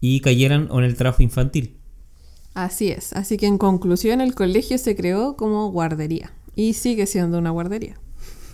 y 0.01 0.21
cayeran 0.21 0.69
en 0.73 0.85
el 0.85 0.97
trabajo 0.97 1.23
infantil. 1.23 1.79
Así 2.55 2.89
es, 2.89 3.13
así 3.15 3.37
que 3.37 3.47
en 3.47 3.59
conclusión 3.59 4.21
el 4.21 4.35
colegio 4.35 4.77
se 4.79 4.95
creó 4.95 5.37
como 5.37 5.71
guardería 5.71 6.33
y 6.55 6.75
sigue 6.75 7.07
siendo 7.07 7.39
una 7.39 7.51
guardería. 7.51 7.99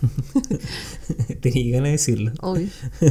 Tenía 1.41 1.73
ganas 1.73 1.87
de 1.87 1.91
decirlo. 1.91 2.31
Obvio. 2.41 2.69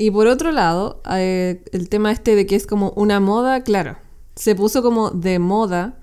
Y 0.00 0.12
por 0.12 0.28
otro 0.28 0.52
lado, 0.52 1.02
eh, 1.10 1.64
el 1.72 1.88
tema 1.88 2.12
este 2.12 2.36
de 2.36 2.46
que 2.46 2.54
es 2.54 2.68
como 2.68 2.90
una 2.90 3.18
moda, 3.18 3.64
claro, 3.64 3.98
se 4.36 4.54
puso 4.54 4.80
como 4.80 5.10
de 5.10 5.40
moda 5.40 5.98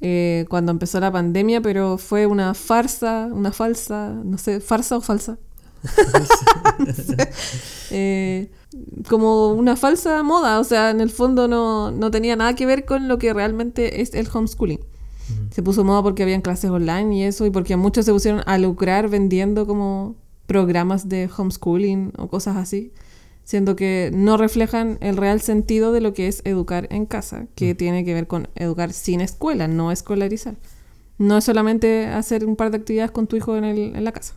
eh, 0.00 0.46
cuando 0.48 0.72
empezó 0.72 0.98
la 0.98 1.12
pandemia, 1.12 1.60
pero 1.60 1.96
fue 1.96 2.26
una 2.26 2.54
farsa, 2.54 3.28
una 3.32 3.52
falsa, 3.52 4.20
no 4.24 4.36
sé, 4.36 4.60
farsa 4.60 4.96
o 4.96 5.00
falsa. 5.00 5.38
Eh, 7.92 8.50
como 9.08 9.52
una 9.52 9.76
falsa 9.76 10.24
moda, 10.24 10.58
o 10.58 10.64
sea, 10.64 10.90
en 10.90 11.00
el 11.00 11.08
fondo 11.08 11.46
no, 11.46 11.92
no, 11.92 12.10
tenía 12.10 12.34
nada 12.34 12.54
que 12.56 12.66
ver 12.66 12.84
con 12.84 13.06
lo 13.06 13.16
que 13.16 13.32
realmente 13.32 14.02
es 14.02 14.12
el 14.12 14.28
homeschooling. 14.30 14.80
Se 15.50 15.62
puso 15.62 15.84
moda 15.84 16.02
porque 16.02 16.24
habían 16.24 16.40
clases 16.40 16.70
online 16.70 17.16
y 17.16 17.22
eso, 17.22 17.46
y 17.46 17.50
porque 17.50 17.76
muchos 17.76 18.04
se 18.04 18.12
pusieron 18.12 18.42
a 18.44 18.58
lucrar 18.58 19.08
vendiendo 19.08 19.68
como 19.68 20.16
programas 20.46 21.08
de 21.08 21.30
homeschooling 21.34 22.12
o 22.18 22.26
cosas 22.28 22.56
así 22.56 22.92
siendo 23.46 23.76
que 23.76 24.10
no 24.12 24.36
reflejan 24.36 24.98
el 25.00 25.16
real 25.16 25.40
sentido 25.40 25.92
de 25.92 26.00
lo 26.00 26.12
que 26.12 26.26
es 26.26 26.42
educar 26.44 26.88
en 26.90 27.06
casa, 27.06 27.46
que 27.54 27.74
mm. 27.74 27.76
tiene 27.76 28.04
que 28.04 28.12
ver 28.12 28.26
con 28.26 28.48
educar 28.56 28.92
sin 28.92 29.20
escuela, 29.20 29.68
no 29.68 29.92
escolarizar. 29.92 30.56
No 31.16 31.38
es 31.38 31.44
solamente 31.44 32.06
hacer 32.06 32.44
un 32.44 32.56
par 32.56 32.72
de 32.72 32.78
actividades 32.78 33.12
con 33.12 33.28
tu 33.28 33.36
hijo 33.36 33.56
en, 33.56 33.64
el, 33.64 33.94
en 33.94 34.04
la 34.04 34.10
casa. 34.10 34.34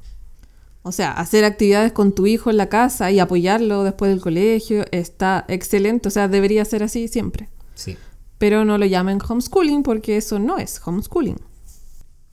O 0.82 0.92
sea, 0.92 1.12
hacer 1.12 1.44
actividades 1.44 1.92
con 1.92 2.14
tu 2.14 2.26
hijo 2.26 2.50
en 2.50 2.58
la 2.58 2.70
casa 2.70 3.12
y 3.12 3.20
apoyarlo 3.20 3.84
después 3.84 4.12
del 4.12 4.22
colegio 4.22 4.86
está 4.92 5.46
excelente, 5.48 6.08
o 6.08 6.12
sea, 6.12 6.28
debería 6.28 6.64
ser 6.66 6.84
así 6.84 7.08
siempre. 7.08 7.50
Sí. 7.76 7.98
Pero 8.38 8.64
no 8.64 8.78
lo 8.78 8.86
llamen 8.86 9.20
homeschooling 9.22 9.84
porque 9.84 10.18
eso 10.18 10.40
no 10.40 10.58
es 10.58 10.82
homeschooling. 10.86 11.38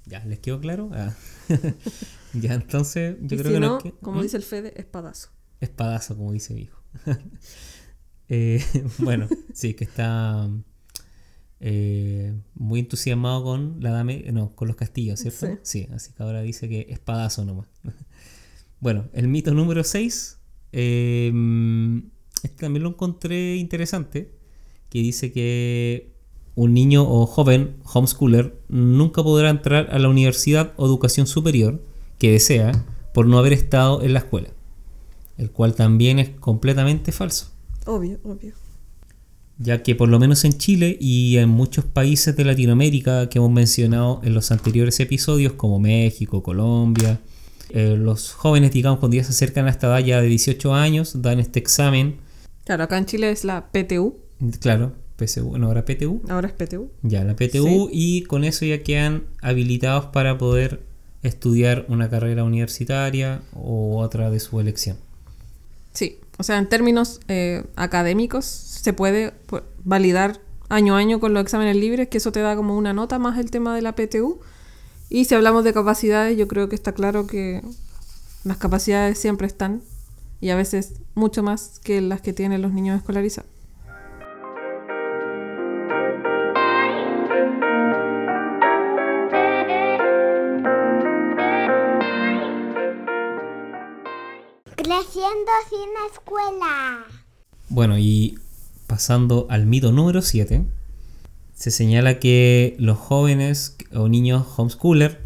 ¿Ya 0.07 0.25
les 0.25 0.38
quedó 0.38 0.61
claro? 0.61 0.91
Ah. 0.93 1.12
ya, 2.35 2.55
entonces 2.55 3.17
yo 3.21 3.37
creo 3.37 3.53
que 3.53 3.61
no. 3.61 3.79
como 4.00 4.21
¿Mm? 4.21 4.23
dice 4.23 4.37
el 4.37 4.45
Fede, 4.45 4.73
espadazo. 4.76 5.31
Espadazo, 5.61 6.17
como 6.17 6.33
dice 6.33 6.55
mi 6.55 6.62
hijo. 6.62 6.81
Eh, 8.29 8.61
bueno, 8.99 9.29
sí, 9.55 9.75
que 9.75 9.85
está 9.85 10.50
eh, 11.61 12.35
muy 12.55 12.81
entusiasmado 12.81 13.45
con 13.45 13.76
la 13.79 13.93
dame, 13.93 14.25
no, 14.33 14.57
con 14.57 14.67
los 14.67 14.76
castillos, 14.76 15.21
¿cierto? 15.21 15.61
Sí. 15.62 15.87
así 15.95 16.12
que 16.12 16.25
ahora 16.25 16.43
dice 16.43 16.69
que 16.69 16.87
espadazo 16.91 17.45
nomás. 17.45 17.69
Bueno, 18.80 19.06
el 19.12 19.28
mito 19.28 19.52
número 19.54 19.85
6. 19.85 20.38
Eh, 20.73 21.33
este 22.42 22.56
también 22.59 22.83
lo 22.83 22.90
encontré 22.90 23.56
interesante. 23.56 24.33
Que 24.88 25.00
dice 25.00 25.33
que 25.33 26.14
un 26.54 26.73
niño 26.73 27.02
o 27.02 27.26
joven 27.26 27.76
homeschooler 27.85 28.61
nunca 28.68 29.23
podrá 29.23 29.50
entrar 29.50 29.88
a 29.90 29.99
la 29.99 30.09
universidad 30.09 30.73
o 30.76 30.87
educación 30.87 31.26
superior 31.26 31.85
que 32.18 32.33
desea 32.33 32.85
por 33.12 33.26
no 33.26 33.38
haber 33.38 33.52
estado 33.52 34.02
en 34.02 34.12
la 34.12 34.21
escuela 34.21 34.56
el 35.38 35.50
cual 35.50 35.75
también 35.75 36.18
es 36.18 36.30
completamente 36.30 37.12
falso. 37.12 37.50
Obvio, 37.87 38.18
obvio. 38.25 38.54
Ya 39.59 39.83
que 39.83 39.95
por 39.95 40.09
lo 40.09 40.18
menos 40.18 40.45
en 40.45 40.59
Chile 40.59 40.99
y 41.00 41.37
en 41.38 41.49
muchos 41.49 41.85
países 41.85 42.37
de 42.37 42.45
Latinoamérica 42.45 43.28
que 43.28 43.38
hemos 43.38 43.50
mencionado 43.50 44.21
en 44.23 44.35
los 44.35 44.50
anteriores 44.50 45.00
episodios, 45.00 45.54
como 45.54 45.78
México, 45.78 46.42
Colombia, 46.42 47.21
eh, 47.71 47.97
los 47.97 48.33
jóvenes, 48.33 48.73
digamos, 48.73 49.01
cuando 49.01 49.17
ya 49.17 49.25
se 49.25 49.31
acercan 49.31 49.67
a 49.67 49.71
esta 49.71 49.89
edad 49.89 49.99
ya 49.99 50.21
de 50.21 50.29
18 50.29 50.75
años, 50.75 51.23
dan 51.23 51.41
este 51.41 51.59
examen. 51.59 52.19
Claro, 52.65 52.85
acá 52.85 52.99
en 52.99 53.07
Chile 53.07 53.31
es 53.31 53.45
la 53.45 53.69
PTU. 53.71 54.17
Claro, 54.61 54.93
PSU, 55.17 55.57
no, 55.59 55.69
ahora 55.69 55.85
PTU. 55.85 56.21
Ahora 56.29 56.49
es 56.49 56.55
PTU. 56.55 56.91
Ya, 57.03 57.25
la 57.25 57.35
PTU 57.35 57.89
y 57.91 58.23
con 58.23 58.45
eso 58.45 58.65
ya 58.65 58.83
quedan 58.83 59.25
habilitados 59.41 60.07
para 60.07 60.37
poder 60.39 60.83
estudiar 61.23 61.87
una 61.89 62.09
carrera 62.11 62.45
universitaria 62.45 63.43
o 63.55 63.99
otra 63.99 64.31
de 64.31 64.41
su 64.41 64.61
elección. 64.61 64.97
Sí, 65.93 66.19
o 66.39 66.43
sea, 66.43 66.59
en 66.59 66.69
términos 66.69 67.21
eh, 67.29 67.65
académicos 67.77 68.45
se 68.45 68.93
puede 68.93 69.33
validar 69.85 70.41
año 70.69 70.97
a 70.97 70.99
año 70.99 71.21
con 71.21 71.33
los 71.33 71.43
exámenes 71.43 71.77
libres, 71.77 72.09
que 72.09 72.19
eso 72.19 72.33
te 72.33 72.41
da 72.41 72.57
como 72.57 72.77
una 72.77 72.93
nota 72.93 73.19
más 73.19 73.39
el 73.39 73.51
tema 73.51 73.75
de 73.75 73.83
la 73.83 73.95
PTU. 73.95 74.41
Y 75.09 75.27
si 75.27 75.35
hablamos 75.35 75.63
de 75.65 75.73
capacidades, 75.73 76.37
yo 76.37 76.49
creo 76.49 76.69
que 76.69 76.75
está 76.75 76.93
claro 76.93 77.27
que 77.27 77.63
las 78.45 78.57
capacidades 78.57 79.19
siempre 79.19 79.47
están 79.47 79.83
y 80.41 80.51
a 80.51 80.57
veces 80.57 80.95
mucho 81.15 81.43
más 81.43 81.79
que 81.81 82.01
las 82.01 82.21
que 82.21 82.33
tienen 82.33 82.63
los 82.63 82.73
niños 82.73 82.99
escolarizados. 82.99 83.51
Creciendo 94.77 95.51
sin 95.69 95.89
escuela. 96.13 97.05
Bueno, 97.69 97.99
y 97.99 98.39
pasando 98.87 99.47
al 99.51 99.67
mito 99.67 99.91
número 99.93 100.23
7, 100.23 100.65
se 101.57 101.71
señala 101.71 102.21
que 102.21 102.77
los 102.79 102.99
jóvenes 102.99 103.79
o 103.95 104.09
niños 104.09 104.47
homeschooler 104.57 105.23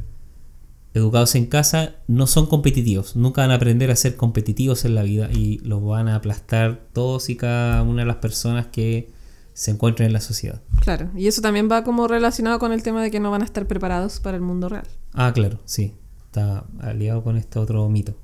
educados 0.94 1.34
en 1.34 1.46
casa 1.46 1.96
no 2.06 2.28
son 2.28 2.46
competitivos, 2.46 3.16
nunca 3.16 3.42
van 3.42 3.50
a 3.50 3.56
aprender 3.56 3.90
a 3.90 3.96
ser 3.96 4.16
competitivos 4.16 4.84
en 4.84 4.94
la 4.94 5.02
vida 5.02 5.28
y 5.32 5.58
los 5.58 5.84
van 5.84 6.08
a 6.08 6.14
aplastar 6.14 6.86
todos 6.92 7.30
y 7.30 7.36
cada 7.36 7.82
una 7.82 8.02
de 8.02 8.06
las 8.06 8.16
personas 8.16 8.66
que 8.68 9.10
se 9.54 9.72
encuentren 9.72 10.06
en 10.06 10.12
la 10.12 10.20
sociedad. 10.20 10.62
Claro, 10.80 11.10
y 11.16 11.26
eso 11.26 11.42
también 11.42 11.68
va 11.70 11.82
como 11.82 12.06
relacionado 12.06 12.60
con 12.60 12.72
el 12.72 12.84
tema 12.84 13.02
de 13.02 13.10
que 13.10 13.18
no 13.18 13.32
van 13.32 13.42
a 13.42 13.44
estar 13.44 13.66
preparados 13.66 14.20
para 14.20 14.36
el 14.36 14.42
mundo 14.42 14.68
real. 14.68 14.86
Ah, 15.12 15.32
claro, 15.34 15.58
sí, 15.64 15.94
está 16.26 16.64
aliado 16.78 17.24
con 17.24 17.36
este 17.36 17.58
otro 17.58 17.88
mito. 17.88 18.16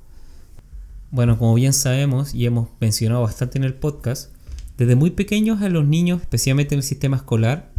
Bueno, 1.10 1.38
como 1.38 1.54
bien 1.54 1.72
sabemos 1.72 2.34
y 2.34 2.46
hemos 2.46 2.68
mencionado 2.80 3.22
bastante 3.22 3.58
en 3.58 3.64
el 3.64 3.74
podcast, 3.74 4.32
desde 4.76 4.94
muy 4.94 5.10
pequeños 5.10 5.60
a 5.62 5.68
los 5.68 5.86
niños, 5.86 6.20
especialmente 6.20 6.74
en 6.76 6.78
el 6.78 6.84
sistema 6.84 7.16
escolar, 7.16 7.72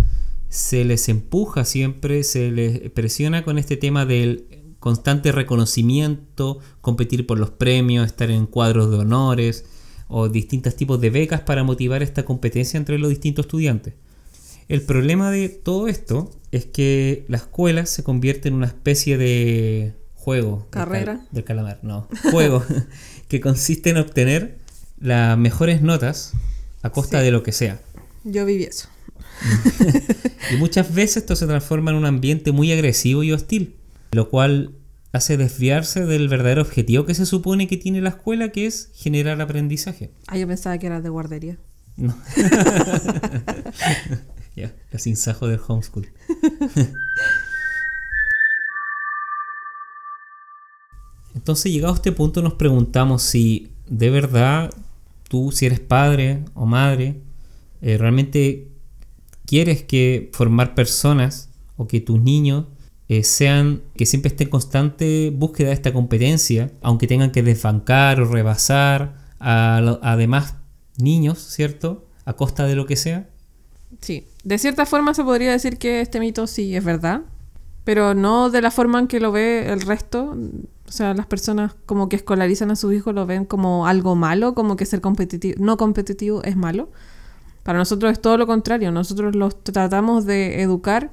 se 0.49 0.85
les 0.85 1.09
empuja 1.09 1.65
siempre, 1.65 2.23
se 2.23 2.51
les 2.51 2.89
presiona 2.91 3.43
con 3.43 3.57
este 3.57 3.77
tema 3.77 4.05
del 4.05 4.45
constante 4.79 5.31
reconocimiento, 5.31 6.59
competir 6.81 7.25
por 7.27 7.39
los 7.39 7.49
premios, 7.49 8.05
estar 8.05 8.29
en 8.31 8.45
cuadros 8.45 8.89
de 8.91 8.97
honores, 8.97 9.65
o 10.07 10.29
distintos 10.29 10.75
tipos 10.75 11.01
de 11.01 11.09
becas 11.09 11.41
para 11.41 11.63
motivar 11.63 12.01
esta 12.01 12.23
competencia 12.23 12.77
entre 12.77 12.97
los 12.97 13.09
distintos 13.09 13.45
estudiantes. 13.45 13.93
El 14.69 14.81
problema 14.81 15.31
de 15.31 15.49
todo 15.49 15.87
esto 15.87 16.31
es 16.51 16.65
que 16.65 17.25
la 17.27 17.37
escuela 17.37 17.85
se 17.85 18.03
convierte 18.03 18.47
en 18.49 18.53
una 18.55 18.67
especie 18.67 19.17
de 19.17 19.93
juego. 20.13 20.59
del 20.59 20.69
Carrera. 20.69 21.17
cal- 21.17 21.27
Del, 21.31 21.43
calamar, 21.43 21.79
no. 21.83 22.07
Juego 22.31 22.63
que 23.27 23.41
consiste 23.41 23.89
en 23.89 23.97
obtener 23.97 24.57
las 24.99 25.37
mejores 25.37 25.81
notas 25.81 26.33
a 26.81 26.89
costa 26.91 27.19
Sí. 27.19 27.25
de 27.25 27.31
lo 27.31 27.43
que 27.43 27.51
sea. 27.51 27.81
Yo 28.23 28.45
viví 28.45 28.63
eso. 28.63 28.87
Y 30.51 30.55
muchas 30.55 30.93
veces 30.93 31.17
esto 31.17 31.35
se 31.35 31.45
transforma 31.45 31.91
en 31.91 31.97
un 31.97 32.05
ambiente 32.05 32.51
muy 32.51 32.71
agresivo 32.71 33.23
y 33.23 33.33
hostil, 33.33 33.75
lo 34.11 34.29
cual 34.29 34.75
hace 35.11 35.37
desviarse 35.37 36.05
del 36.05 36.29
verdadero 36.29 36.61
objetivo 36.61 37.05
que 37.05 37.13
se 37.13 37.25
supone 37.25 37.67
que 37.67 37.77
tiene 37.77 38.01
la 38.01 38.09
escuela, 38.09 38.49
que 38.49 38.65
es 38.65 38.89
generar 38.93 39.41
aprendizaje. 39.41 40.11
Ah, 40.27 40.37
yo 40.37 40.47
pensaba 40.47 40.77
que 40.77 40.87
era 40.87 41.01
de 41.01 41.09
guardería. 41.09 41.57
No. 41.97 42.15
ya, 44.55 44.73
el 44.91 44.99
sinsajo 44.99 45.47
del 45.47 45.59
homeschool. 45.67 46.07
Entonces, 51.35 51.71
llegado 51.71 51.93
a 51.93 51.97
este 51.97 52.11
punto, 52.11 52.41
nos 52.41 52.53
preguntamos 52.53 53.23
si 53.23 53.71
de 53.87 54.09
verdad 54.09 54.71
tú, 55.29 55.51
si 55.51 55.65
eres 55.65 55.79
padre 55.79 56.43
o 56.53 56.65
madre, 56.65 57.21
eh, 57.81 57.97
realmente 57.97 58.67
quieres 59.47 59.81
que 59.81 60.29
formar 60.33 60.75
personas 60.75 61.49
o 61.77 61.87
que 61.87 62.01
tus 62.01 62.21
niños 62.21 62.65
eh, 63.07 63.23
sean, 63.23 63.81
que 63.95 64.05
siempre 64.05 64.27
estén 64.27 64.47
en 64.47 64.51
constante 64.51 65.31
búsqueda 65.33 65.69
de 65.69 65.73
esta 65.73 65.93
competencia, 65.93 66.71
aunque 66.81 67.07
tengan 67.07 67.31
que 67.31 67.41
desbancar 67.41 68.19
o 68.21 68.25
rebasar 68.25 69.15
a, 69.39 69.99
a 70.01 70.17
demás 70.17 70.55
niños, 70.97 71.39
¿cierto? 71.39 72.05
A 72.25 72.33
costa 72.33 72.65
de 72.65 72.75
lo 72.75 72.85
que 72.85 72.97
sea. 72.97 73.29
Sí, 74.01 74.27
de 74.43 74.57
cierta 74.57 74.85
forma 74.85 75.13
se 75.13 75.23
podría 75.23 75.51
decir 75.51 75.77
que 75.77 76.01
este 76.01 76.19
mito 76.19 76.45
sí 76.47 76.75
es 76.75 76.83
verdad, 76.83 77.21
pero 77.85 78.13
no 78.13 78.49
de 78.49 78.61
la 78.61 78.71
forma 78.71 78.99
en 78.99 79.07
que 79.07 79.21
lo 79.21 79.31
ve 79.31 79.71
el 79.71 79.81
resto. 79.81 80.35
O 80.87 80.91
sea, 80.91 81.13
las 81.13 81.25
personas 81.25 81.75
como 81.85 82.09
que 82.09 82.17
escolarizan 82.17 82.71
a 82.71 82.75
sus 82.75 82.93
hijos 82.93 83.15
lo 83.15 83.25
ven 83.25 83.45
como 83.45 83.87
algo 83.87 84.15
malo, 84.15 84.53
como 84.53 84.75
que 84.75 84.85
ser 84.85 84.99
competitivo, 84.99 85.55
no 85.63 85.77
competitivo 85.77 86.43
es 86.43 86.57
malo. 86.57 86.89
Para 87.67 87.79
nosotros 87.79 88.13
es 88.13 88.21
todo 88.21 88.37
lo 88.37 88.47
contrario, 88.47 88.93
nosotros 88.93 89.35
los 89.35 89.61
tratamos 89.61 90.25
de 90.25 90.61
educar 90.61 91.11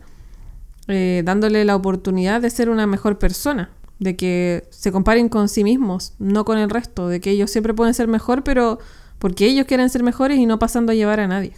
eh, 0.86 1.22
dándole 1.24 1.64
la 1.64 1.74
oportunidad 1.74 2.40
de 2.40 2.48
ser 2.48 2.70
una 2.70 2.86
mejor 2.86 3.18
persona, 3.18 3.72
de 3.98 4.14
que 4.14 4.68
se 4.70 4.92
comparen 4.92 5.28
con 5.28 5.48
sí 5.48 5.64
mismos, 5.64 6.14
no 6.20 6.44
con 6.44 6.58
el 6.58 6.70
resto, 6.70 7.08
de 7.08 7.18
que 7.20 7.32
ellos 7.32 7.50
siempre 7.50 7.74
pueden 7.74 7.92
ser 7.92 8.06
mejor, 8.06 8.44
pero 8.44 8.78
porque 9.18 9.46
ellos 9.46 9.66
quieren 9.66 9.90
ser 9.90 10.04
mejores 10.04 10.38
y 10.38 10.46
no 10.46 10.60
pasando 10.60 10.92
a 10.92 10.94
llevar 10.94 11.18
a 11.18 11.26
nadie. 11.26 11.54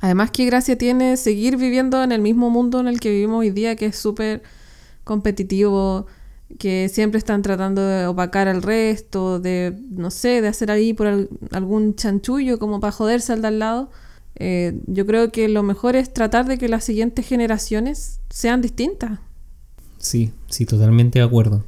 Además, 0.00 0.30
qué 0.30 0.46
gracia 0.46 0.78
tiene 0.78 1.18
seguir 1.18 1.58
viviendo 1.58 2.02
en 2.02 2.12
el 2.12 2.22
mismo 2.22 2.48
mundo 2.48 2.80
en 2.80 2.88
el 2.88 2.98
que 2.98 3.10
vivimos 3.10 3.40
hoy 3.40 3.50
día, 3.50 3.76
que 3.76 3.84
es 3.84 3.96
súper 3.96 4.42
competitivo, 5.04 6.06
que 6.58 6.88
siempre 6.88 7.18
están 7.18 7.42
tratando 7.42 7.82
de 7.82 8.06
opacar 8.06 8.48
al 8.48 8.62
resto, 8.62 9.40
de, 9.40 9.76
no 9.90 10.10
sé, 10.10 10.40
de 10.42 10.48
hacer 10.48 10.70
ahí 10.70 10.92
por 10.94 11.06
al- 11.06 11.28
algún 11.52 11.94
chanchullo 11.94 12.58
como 12.58 12.80
para 12.80 12.92
joderse 12.92 13.32
al 13.32 13.42
de 13.42 13.48
al 13.48 13.58
lado. 13.58 13.90
Eh, 14.36 14.80
yo 14.86 15.06
creo 15.06 15.30
que 15.30 15.48
lo 15.48 15.62
mejor 15.62 15.96
es 15.96 16.12
tratar 16.12 16.46
de 16.46 16.58
que 16.58 16.68
las 16.68 16.84
siguientes 16.84 17.26
generaciones 17.26 18.20
sean 18.30 18.62
distintas. 18.62 19.18
Sí, 19.98 20.32
sí, 20.48 20.66
totalmente 20.66 21.18
de 21.18 21.24
acuerdo. 21.24 21.64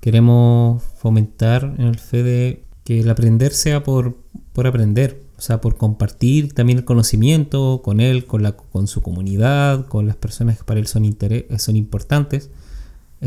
Queremos 0.00 0.82
fomentar 0.98 1.74
en 1.78 1.86
el 1.86 1.98
fe 1.98 2.22
de 2.22 2.64
que 2.84 3.00
el 3.00 3.10
aprender 3.10 3.52
sea 3.52 3.82
por, 3.82 4.16
por 4.52 4.66
aprender, 4.66 5.22
o 5.36 5.40
sea, 5.40 5.60
por 5.60 5.76
compartir 5.76 6.52
también 6.54 6.78
el 6.78 6.84
conocimiento 6.84 7.80
con 7.84 8.00
él, 8.00 8.24
con, 8.26 8.42
la, 8.42 8.52
con 8.52 8.86
su 8.86 9.02
comunidad, 9.02 9.86
con 9.86 10.06
las 10.06 10.16
personas 10.16 10.58
que 10.58 10.64
para 10.64 10.80
él 10.80 10.86
son, 10.86 11.04
interés, 11.04 11.44
son 11.60 11.76
importantes. 11.76 12.50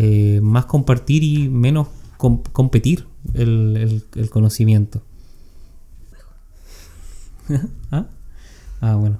Eh, 0.01 0.39
más 0.41 0.65
compartir 0.65 1.23
y 1.23 1.49
menos 1.49 1.87
com- 2.17 2.41
competir 2.53 3.05
el, 3.33 3.75
el- 3.77 4.03
el 4.15 4.29
conocimiento. 4.29 5.01
¿Ah? 7.91 8.07
Ah, 8.81 8.95
bueno. 8.95 9.19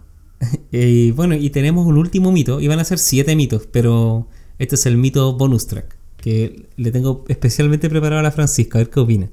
y 0.72 1.12
bueno, 1.20 1.36
y 1.36 1.50
tenemos 1.50 1.86
un 1.86 1.98
último 1.98 2.32
mito. 2.32 2.62
Iban 2.62 2.80
a 2.80 2.86
ser 2.86 2.98
siete 3.00 3.36
mitos, 3.36 3.68
pero 3.72 4.28
este 4.58 4.76
es 4.76 4.86
el 4.86 4.98
mito 4.98 5.34
bonus 5.38 5.68
track. 5.68 5.98
Que 6.18 6.68
le 6.78 6.92
tengo 6.92 7.26
especialmente 7.28 7.90
preparado 7.90 8.20
a 8.20 8.24
la 8.24 8.32
Francisca, 8.32 8.78
a 8.78 8.82
ver 8.82 8.90
qué 8.90 9.00
opina. 9.00 9.30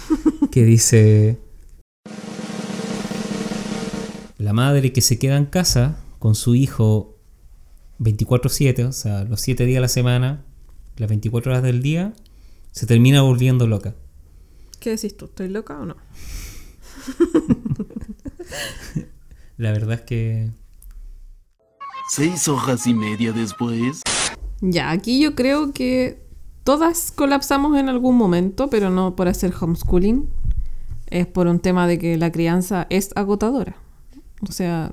que 0.50 0.64
dice... 0.64 1.38
La 4.38 4.52
madre 4.54 4.92
que 4.92 5.02
se 5.02 5.18
queda 5.18 5.36
en 5.36 5.44
casa 5.46 6.00
con 6.18 6.34
su 6.34 6.54
hijo 6.54 7.14
24/7, 8.00 8.86
o 8.88 8.92
sea, 8.92 9.24
los 9.24 9.40
7 9.42 9.66
días 9.66 9.78
a 9.78 9.82
la 9.82 9.88
semana, 9.88 10.44
las 11.00 11.08
24 11.08 11.52
horas 11.52 11.62
del 11.62 11.82
día, 11.82 12.12
se 12.72 12.86
termina 12.86 13.22
volviendo 13.22 13.66
loca. 13.66 13.94
¿Qué 14.78 14.90
decís 14.90 15.16
tú? 15.16 15.24
¿Estoy 15.24 15.48
loca 15.48 15.78
o 15.78 15.86
no? 15.86 15.96
La 19.56 19.72
verdad 19.72 19.94
es 19.94 20.02
que 20.02 20.50
Seis 22.10 22.48
hojas 22.48 22.88
y 22.88 22.94
media 22.94 23.32
después. 23.32 24.02
Ya, 24.60 24.90
aquí 24.90 25.20
yo 25.20 25.36
creo 25.36 25.72
que 25.72 26.20
todas 26.64 27.12
colapsamos 27.12 27.78
en 27.78 27.88
algún 27.88 28.16
momento, 28.16 28.68
pero 28.68 28.90
no 28.90 29.14
por 29.14 29.28
hacer 29.28 29.54
homeschooling. 29.58 30.28
Es 31.06 31.28
por 31.28 31.46
un 31.46 31.60
tema 31.60 31.86
de 31.86 32.00
que 32.00 32.16
la 32.16 32.32
crianza 32.32 32.88
es 32.90 33.10
agotadora. 33.14 33.76
O 34.48 34.50
sea, 34.50 34.92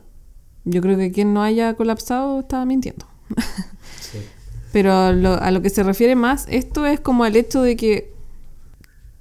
yo 0.63 0.79
creo 0.81 0.97
que 0.97 1.11
quien 1.11 1.33
no 1.33 1.41
haya 1.41 1.73
colapsado 1.73 2.41
está 2.41 2.63
mintiendo. 2.65 3.07
Pero 4.71 4.93
a 4.93 5.11
lo, 5.11 5.33
a 5.33 5.51
lo 5.51 5.61
que 5.61 5.69
se 5.69 5.83
refiere 5.83 6.15
más, 6.15 6.45
esto 6.49 6.85
es 6.85 6.99
como 6.99 7.25
el 7.25 7.35
hecho 7.35 7.61
de 7.61 7.75
que, 7.75 8.13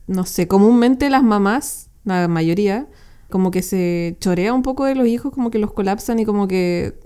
no 0.07 0.25
sé, 0.25 0.49
comúnmente 0.49 1.09
las 1.09 1.23
mamás, 1.23 1.89
la 2.05 2.29
mayoría, 2.29 2.89
como 3.31 3.51
que 3.51 3.63
se 3.63 4.17
chorea 4.21 4.53
un 4.53 4.63
poco 4.63 4.85
de 4.85 4.95
los 4.95 5.07
hijos, 5.07 5.33
como 5.33 5.51
que 5.51 5.59
los 5.59 5.73
colapsan 5.73 6.19
y 6.19 6.25
como 6.25 6.49
que 6.49 6.99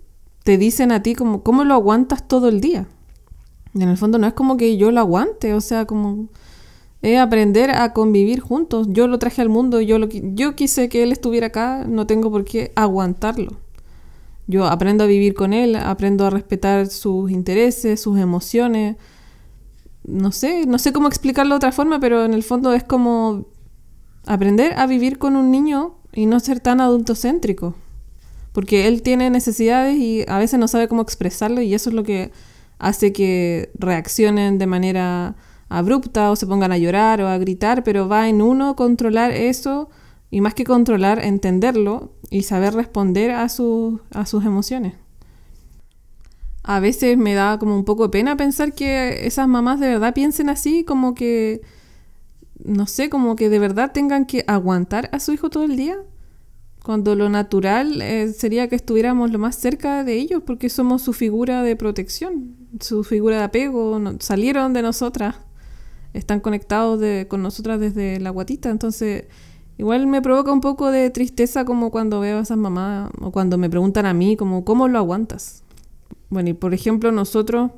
te 0.43 0.59
dicen 0.59 0.93
a 0.93 1.03
ti 1.03 1.15
como, 1.15 1.43
¿cómo 1.43 1.65
lo 1.65 1.75
aguantas 1.75 2.27
todo 2.27 2.49
el 2.49 2.61
día? 2.61 2.87
Y 3.75 3.83
en 3.83 3.89
el 3.89 3.97
fondo 3.97 4.19
no 4.19 4.27
es 4.27 4.33
como 4.33 4.57
que 4.57 4.77
yo 4.77 4.91
lo 4.91 5.01
aguante, 5.01 5.55
o 5.55 5.61
sea, 5.61 5.87
como 5.87 6.29
es 7.03 7.19
aprender 7.19 7.71
a 7.71 7.93
convivir 7.93 8.41
juntos. 8.41 8.89
Yo 8.91 9.07
lo 9.07 9.19
traje 9.19 9.43
al 9.43 9.49
mundo, 9.49 9.81
yo, 9.81 9.99
lo, 9.99 10.09
yo 10.09 10.55
quise 10.55 10.89
que 10.89 11.03
él 11.03 11.13
estuviera 11.13 11.49
acá, 11.49 11.85
no 11.87 12.07
tengo 12.07 12.31
por 12.31 12.45
qué 12.45 12.73
aguantarlo. 12.75 13.53
Yo 14.51 14.67
aprendo 14.67 15.05
a 15.05 15.07
vivir 15.07 15.35
con 15.35 15.53
él, 15.53 15.77
aprendo 15.77 16.27
a 16.27 16.31
respetar 16.31 16.89
sus 16.89 17.31
intereses, 17.31 18.01
sus 18.01 18.19
emociones. 18.19 18.97
No 20.03 20.33
sé, 20.33 20.67
no 20.67 20.81
sé 20.81 20.93
cómo 20.93 21.07
explicarlo 21.07 21.55
de 21.55 21.59
otra 21.59 21.71
forma, 21.71 22.01
pero 22.01 22.25
en 22.25 22.35
el 22.35 22.43
fondo 22.43 22.73
es 22.73 22.83
como 22.83 23.47
aprender 24.27 24.73
a 24.77 24.89
vivir 24.89 25.19
con 25.19 25.37
un 25.37 25.53
niño 25.53 25.95
y 26.13 26.27
no 26.27 26.41
ser 26.41 26.59
tan 26.59 26.81
adultocéntrico. 26.81 27.77
Porque 28.51 28.89
él 28.89 29.03
tiene 29.03 29.31
necesidades 29.31 29.97
y 29.97 30.25
a 30.27 30.41
veces 30.41 30.59
no 30.59 30.67
sabe 30.67 30.89
cómo 30.89 31.03
expresarlo 31.03 31.63
y 31.63 31.73
eso 31.73 31.91
es 31.91 31.95
lo 31.95 32.03
que 32.03 32.33
hace 32.81 33.13
que 33.13 33.71
reaccionen 33.79 34.59
de 34.59 34.67
manera 34.67 35.37
abrupta 35.69 36.33
o 36.33 36.35
se 36.35 36.49
pongan 36.49 36.73
a 36.73 36.79
llorar 36.79 37.23
o 37.23 37.29
a 37.29 37.39
gritar, 37.39 37.85
pero 37.85 38.09
va 38.09 38.29
en 38.29 38.43
uno 38.43 38.75
controlar 38.75 39.31
eso 39.31 39.91
y 40.31 40.41
más 40.41 40.55
que 40.55 40.65
controlar, 40.65 41.25
entenderlo 41.25 42.13
y 42.31 42.43
saber 42.43 42.75
responder 42.75 43.31
a, 43.33 43.49
sus- 43.49 44.01
a 44.13 44.27
sus 44.27 44.45
emociones. 44.45 44.95
A 46.63 46.79
veces 46.79 47.17
me 47.17 47.35
da 47.35 47.59
como 47.59 47.75
un 47.77 47.85
poco 47.85 48.05
de 48.05 48.11
pena 48.11 48.37
pensar 48.37 48.75
que 48.75 49.27
esas 49.27 49.49
mamás 49.49 49.81
de 49.81 49.89
verdad 49.89 50.15
piensen 50.15 50.51
así, 50.51 50.85
como 50.85 51.15
que, 51.15 51.63
no 52.63 52.87
sé, 52.87 53.09
como 53.09 53.35
que 53.35 53.49
de 53.49 53.59
verdad 53.59 53.93
tengan 53.93 54.27
que 54.27 54.45
aguantar 54.47 55.09
a 55.13 55.21
su 55.21 55.33
hijo 55.33 55.49
todo 55.51 55.65
el 55.65 55.77
día. 55.77 55.97
Cuando 56.85 57.15
lo 57.15 57.29
natural 57.29 58.01
eh, 58.03 58.33
sería 58.33 58.69
que 58.69 58.77
estuviéramos 58.77 59.31
lo 59.31 59.39
más 59.39 59.57
cerca 59.57 60.03
de 60.05 60.15
ellos 60.15 60.43
porque 60.47 60.69
somos 60.71 61.03
su 61.03 61.13
figura 61.13 61.63
de 61.63 61.77
protección, 61.77 62.57
su 62.81 63.05
figura 63.05 63.39
de 63.39 63.43
apego, 63.45 63.99
no- 63.99 64.17
salieron 64.21 64.73
de 64.73 64.83
nosotras, 64.83 65.37
están 66.15 66.41
conectados 66.41 67.01
de- 67.01 67.27
con 67.29 67.43
nosotras 67.43 67.81
desde 67.81 68.19
la 68.21 68.31
guatita, 68.31 68.71
entonces 68.71 69.25
igual 69.81 70.07
me 70.07 70.21
provoca 70.21 70.53
un 70.53 70.61
poco 70.61 70.91
de 70.91 71.09
tristeza 71.09 71.65
como 71.65 71.91
cuando 71.91 72.21
veo 72.21 72.37
a 72.37 72.43
esas 72.43 72.59
mamás 72.59 73.11
o 73.19 73.31
cuando 73.31 73.57
me 73.57 73.71
preguntan 73.71 74.05
a 74.05 74.13
mí 74.13 74.37
como 74.37 74.63
¿cómo 74.63 74.89
lo 74.89 74.99
aguantas? 74.99 75.63
Bueno, 76.29 76.51
y 76.51 76.53
por 76.53 76.75
ejemplo 76.75 77.13
nosotros 77.13 77.71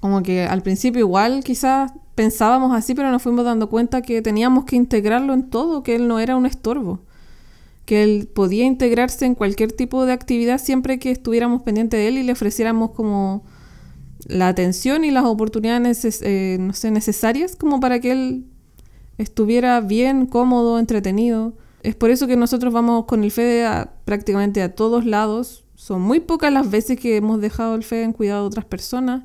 como 0.00 0.22
que 0.22 0.44
al 0.44 0.62
principio 0.62 1.00
igual 1.00 1.44
quizás 1.44 1.92
pensábamos 2.14 2.74
así, 2.74 2.94
pero 2.94 3.10
nos 3.10 3.22
fuimos 3.22 3.44
dando 3.44 3.68
cuenta 3.68 4.00
que 4.00 4.22
teníamos 4.22 4.64
que 4.64 4.76
integrarlo 4.76 5.34
en 5.34 5.50
todo, 5.50 5.82
que 5.82 5.96
él 5.96 6.08
no 6.08 6.18
era 6.18 6.34
un 6.34 6.46
estorbo 6.46 7.00
que 7.84 8.04
él 8.04 8.28
podía 8.32 8.64
integrarse 8.64 9.26
en 9.26 9.34
cualquier 9.34 9.72
tipo 9.72 10.06
de 10.06 10.12
actividad 10.12 10.58
siempre 10.58 10.98
que 10.98 11.10
estuviéramos 11.10 11.62
pendientes 11.62 11.98
de 11.98 12.08
él 12.08 12.16
y 12.16 12.22
le 12.22 12.32
ofreciéramos 12.32 12.92
como 12.92 13.44
la 14.26 14.48
atención 14.48 15.04
y 15.04 15.10
las 15.10 15.24
oportunidades 15.24 16.22
eh, 16.22 16.56
no 16.58 16.72
sé, 16.72 16.90
necesarias 16.90 17.56
como 17.56 17.80
para 17.80 18.00
que 18.00 18.12
él 18.12 18.46
estuviera 19.18 19.80
bien, 19.80 20.26
cómodo, 20.26 20.78
entretenido. 20.78 21.54
Es 21.82 21.94
por 21.94 22.10
eso 22.10 22.26
que 22.26 22.36
nosotros 22.36 22.72
vamos 22.72 23.06
con 23.06 23.24
el 23.24 23.30
Fede 23.30 23.66
a, 23.66 23.92
prácticamente 24.04 24.62
a 24.62 24.74
todos 24.74 25.04
lados. 25.04 25.64
Son 25.74 26.00
muy 26.00 26.20
pocas 26.20 26.52
las 26.52 26.70
veces 26.70 26.98
que 26.98 27.16
hemos 27.16 27.40
dejado 27.40 27.74
el 27.74 27.82
Fede 27.82 28.04
en 28.04 28.12
cuidado 28.12 28.42
de 28.42 28.46
otras 28.48 28.64
personas. 28.64 29.24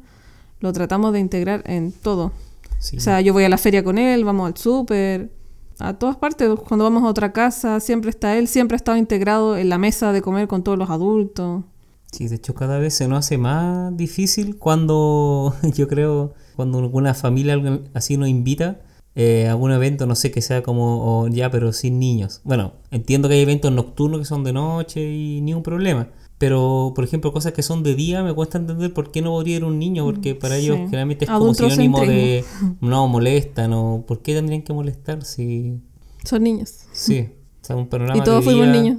Lo 0.60 0.74
tratamos 0.74 1.14
de 1.14 1.20
integrar 1.20 1.64
en 1.66 1.92
todo. 1.92 2.32
Sí. 2.80 2.98
O 2.98 3.00
sea, 3.00 3.22
yo 3.22 3.34
voy 3.34 3.44
a 3.44 3.50
la 3.50 3.58
feria 3.58 3.84
con 3.84 3.98
él, 3.98 4.24
vamos 4.26 4.48
al 4.48 4.58
súper, 4.58 5.32
a 5.80 5.94
todas 5.94 6.16
partes. 6.16 6.50
Cuando 6.68 6.84
vamos 6.84 7.04
a 7.04 7.08
otra 7.08 7.32
casa, 7.32 7.80
siempre 7.80 8.10
está 8.10 8.38
él, 8.38 8.48
siempre 8.48 8.76
ha 8.76 8.78
estado 8.78 8.98
integrado 8.98 9.58
en 9.58 9.70
la 9.70 9.78
mesa 9.78 10.12
de 10.12 10.22
comer 10.22 10.48
con 10.48 10.64
todos 10.64 10.78
los 10.78 10.90
adultos. 10.90 11.64
Sí, 12.12 12.28
de 12.28 12.36
hecho 12.36 12.56
cada 12.56 12.80
vez 12.80 12.96
se 12.96 13.08
nos 13.08 13.20
hace 13.20 13.38
más 13.38 13.96
difícil 13.96 14.58
cuando, 14.58 15.54
yo 15.76 15.88
creo, 15.88 16.34
cuando 16.56 16.80
alguna 16.80 17.14
familia 17.14 17.60
así 17.94 18.18
nos 18.18 18.30
invita 18.30 18.80
eh, 19.20 19.48
algún 19.48 19.72
evento, 19.72 20.06
no 20.06 20.14
sé, 20.14 20.30
que 20.30 20.44
sea 20.44 20.62
como 20.62 21.24
o 21.24 21.28
ya, 21.28 21.50
pero 21.50 21.74
sin 21.74 21.98
niños. 21.98 22.42
Bueno, 22.44 22.74
entiendo 22.92 23.28
que 23.28 23.34
hay 23.34 23.42
eventos 23.42 23.72
nocturnos 23.72 24.20
que 24.20 24.26
son 24.26 24.44
de 24.44 24.54
noche 24.54 25.02
y 25.12 25.42
ni 25.42 25.56
un 25.56 25.64
problema. 25.64 26.10
Pero, 26.38 26.92
por 26.96 27.04
ejemplo, 27.04 27.34
cosas 27.34 27.54
que 27.54 27.64
son 27.64 27.82
de 27.82 27.96
día, 27.96 28.22
me 28.22 28.32
cuesta 28.32 28.60
entender 28.60 28.94
por 28.94 29.10
qué 29.10 29.24
no 29.24 29.32
podría 29.32 29.58
ir 29.58 29.64
un 29.64 29.80
niño, 29.80 30.06
porque 30.06 30.36
para 30.36 30.56
Sí. 30.58 30.66
ellos 30.66 30.78
generalmente 30.82 31.26
es 31.26 31.32
como 31.32 31.52
sinónimo 31.52 32.00
de 32.02 32.46
no 32.80 33.08
molestan 33.08 33.74
o 33.74 34.04
por 34.08 34.22
qué 34.22 34.36
tendrían 34.36 34.62
que 34.62 34.72
molestar 34.72 35.24
si 35.24 35.82
Son 36.24 36.44
niños. 36.44 36.82
Sí, 36.92 37.28
o 37.64 37.66
sea, 37.66 37.76
un 37.76 37.88
panorama 37.88 38.22
Y 38.22 38.24
todos 38.24 38.46
de 38.46 38.52
fuimos 38.52 38.72
día, 38.72 38.82
niños. 38.82 38.98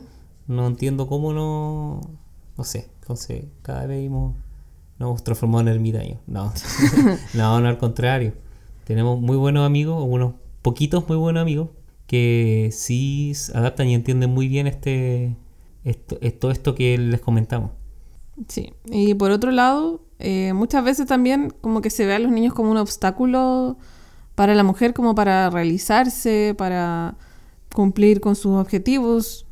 No 0.48 0.66
entiendo 0.66 1.06
cómo 1.06 1.32
no. 1.32 2.00
No 2.56 2.64
sé, 2.64 2.90
entonces 3.02 3.44
cada 3.62 3.86
vez 3.86 4.04
hemos, 4.04 4.34
nos 4.98 5.10
hemos 5.10 5.22
transformado 5.22 5.60
en 5.60 5.68
ermitaños. 5.68 6.18
No, 6.26 6.52
no, 7.34 7.60
no, 7.60 7.68
al 7.68 7.78
contrario. 7.78 8.32
Tenemos 8.88 9.20
muy 9.20 9.36
buenos 9.36 9.66
amigos, 9.66 10.02
unos 10.08 10.32
poquitos 10.62 11.06
muy 11.10 11.18
buenos 11.18 11.42
amigos, 11.42 11.68
que 12.06 12.70
sí 12.72 13.34
adaptan 13.52 13.88
y 13.88 13.94
entienden 13.94 14.30
muy 14.30 14.48
bien 14.48 14.66
este, 14.66 15.36
esto, 15.84 16.16
esto, 16.22 16.50
esto 16.50 16.74
que 16.74 16.96
les 16.96 17.20
comentamos. 17.20 17.72
Sí, 18.48 18.72
y 18.86 19.12
por 19.12 19.30
otro 19.30 19.50
lado, 19.50 20.00
eh, 20.18 20.54
muchas 20.54 20.84
veces 20.84 21.06
también 21.06 21.52
como 21.60 21.82
que 21.82 21.90
se 21.90 22.06
ve 22.06 22.14
a 22.14 22.18
los 22.18 22.32
niños 22.32 22.54
como 22.54 22.70
un 22.70 22.78
obstáculo 22.78 23.76
para 24.34 24.54
la 24.54 24.62
mujer, 24.62 24.94
como 24.94 25.14
para 25.14 25.50
realizarse, 25.50 26.54
para 26.56 27.18
cumplir 27.74 28.22
con 28.22 28.36
sus 28.36 28.52
objetivos, 28.52 29.44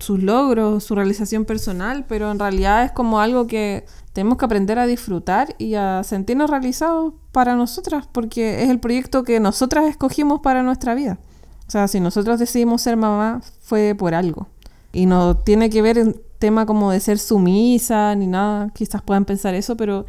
sus 0.00 0.20
logros, 0.20 0.82
su 0.82 0.96
realización 0.96 1.44
personal, 1.44 2.06
pero 2.08 2.28
en 2.28 2.40
realidad 2.40 2.86
es 2.86 2.90
como 2.90 3.20
algo 3.20 3.46
que 3.46 3.84
tenemos 4.14 4.38
que 4.38 4.44
aprender 4.44 4.78
a 4.78 4.86
disfrutar 4.86 5.56
y 5.58 5.74
a 5.74 6.04
sentirnos 6.04 6.48
realizados 6.48 7.14
para 7.32 7.56
nosotras, 7.56 8.08
porque 8.10 8.62
es 8.62 8.70
el 8.70 8.78
proyecto 8.78 9.24
que 9.24 9.40
nosotras 9.40 9.86
escogimos 9.86 10.40
para 10.40 10.62
nuestra 10.62 10.94
vida. 10.94 11.18
O 11.66 11.70
sea, 11.70 11.88
si 11.88 11.98
nosotros 11.98 12.38
decidimos 12.38 12.80
ser 12.80 12.96
mamá, 12.96 13.42
fue 13.60 13.96
por 13.98 14.14
algo. 14.14 14.46
Y 14.92 15.06
no 15.06 15.36
tiene 15.36 15.68
que 15.68 15.82
ver 15.82 15.98
en 15.98 16.14
tema 16.38 16.64
como 16.64 16.92
de 16.92 17.00
ser 17.00 17.18
sumisa 17.18 18.14
ni 18.14 18.28
nada, 18.28 18.70
quizás 18.72 19.02
puedan 19.02 19.24
pensar 19.24 19.54
eso, 19.54 19.76
pero 19.76 20.06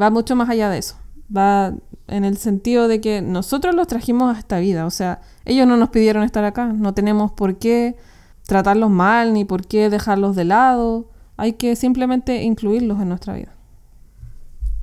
va 0.00 0.10
mucho 0.10 0.34
más 0.34 0.48
allá 0.48 0.68
de 0.68 0.78
eso. 0.78 0.96
Va 1.34 1.72
en 2.08 2.24
el 2.24 2.38
sentido 2.38 2.88
de 2.88 3.00
que 3.00 3.22
nosotros 3.22 3.76
los 3.76 3.86
trajimos 3.86 4.34
a 4.34 4.40
esta 4.40 4.58
vida, 4.58 4.86
o 4.86 4.90
sea, 4.90 5.20
ellos 5.44 5.68
no 5.68 5.76
nos 5.76 5.90
pidieron 5.90 6.24
estar 6.24 6.44
acá, 6.44 6.66
no 6.66 6.94
tenemos 6.94 7.30
por 7.30 7.58
qué 7.58 7.96
tratarlos 8.44 8.90
mal 8.90 9.32
ni 9.34 9.44
por 9.44 9.68
qué 9.68 9.88
dejarlos 9.88 10.34
de 10.34 10.46
lado, 10.46 11.06
hay 11.36 11.54
que 11.54 11.76
simplemente 11.76 12.42
incluirlos 12.42 13.00
en 13.00 13.08
nuestra 13.08 13.34
vida. 13.34 13.54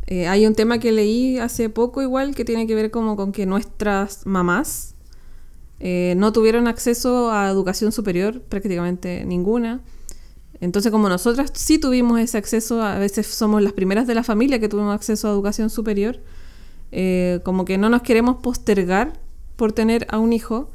Eh, 0.08 0.28
hay 0.28 0.46
un 0.46 0.54
tema 0.54 0.80
que 0.80 0.92
leí 0.92 1.40
hace 1.40 1.70
poco 1.70 2.02
igual 2.02 2.36
que 2.36 2.46
tiene 2.46 2.68
que 2.68 2.76
ver 2.76 2.92
como 2.92 3.16
con 3.16 3.32
que 3.32 3.46
nuestras 3.46 4.26
mamás 4.26 4.96
eh, 5.80 6.14
no 6.18 6.32
tuvieron 6.32 6.68
acceso 6.68 7.32
a 7.32 7.50
educación 7.50 7.92
superior, 7.92 8.42
prácticamente 8.42 9.26
ninguna. 9.26 9.82
Entonces, 10.60 10.92
como 10.92 11.10
nosotras 11.10 11.52
sí 11.54 11.78
tuvimos 11.78 12.20
ese 12.20 12.38
acceso, 12.38 12.82
a 12.82 12.98
veces 12.98 13.28
somos 13.28 13.62
las 13.62 13.74
primeras 13.74 14.08
de 14.08 14.16
la 14.16 14.24
familia 14.24 14.60
que 14.60 14.70
tuvimos 14.70 14.96
acceso 14.96 15.28
a 15.28 15.32
educación 15.32 15.70
superior, 15.70 16.22
eh, 16.92 17.42
como 17.44 17.66
que 17.66 17.78
no 17.78 17.90
nos 17.90 18.02
queremos 18.02 18.38
postergar 18.38 19.14
por 19.56 19.74
tener 19.74 20.08
a 20.10 20.20
un 20.20 20.32
hijo, 20.32 20.72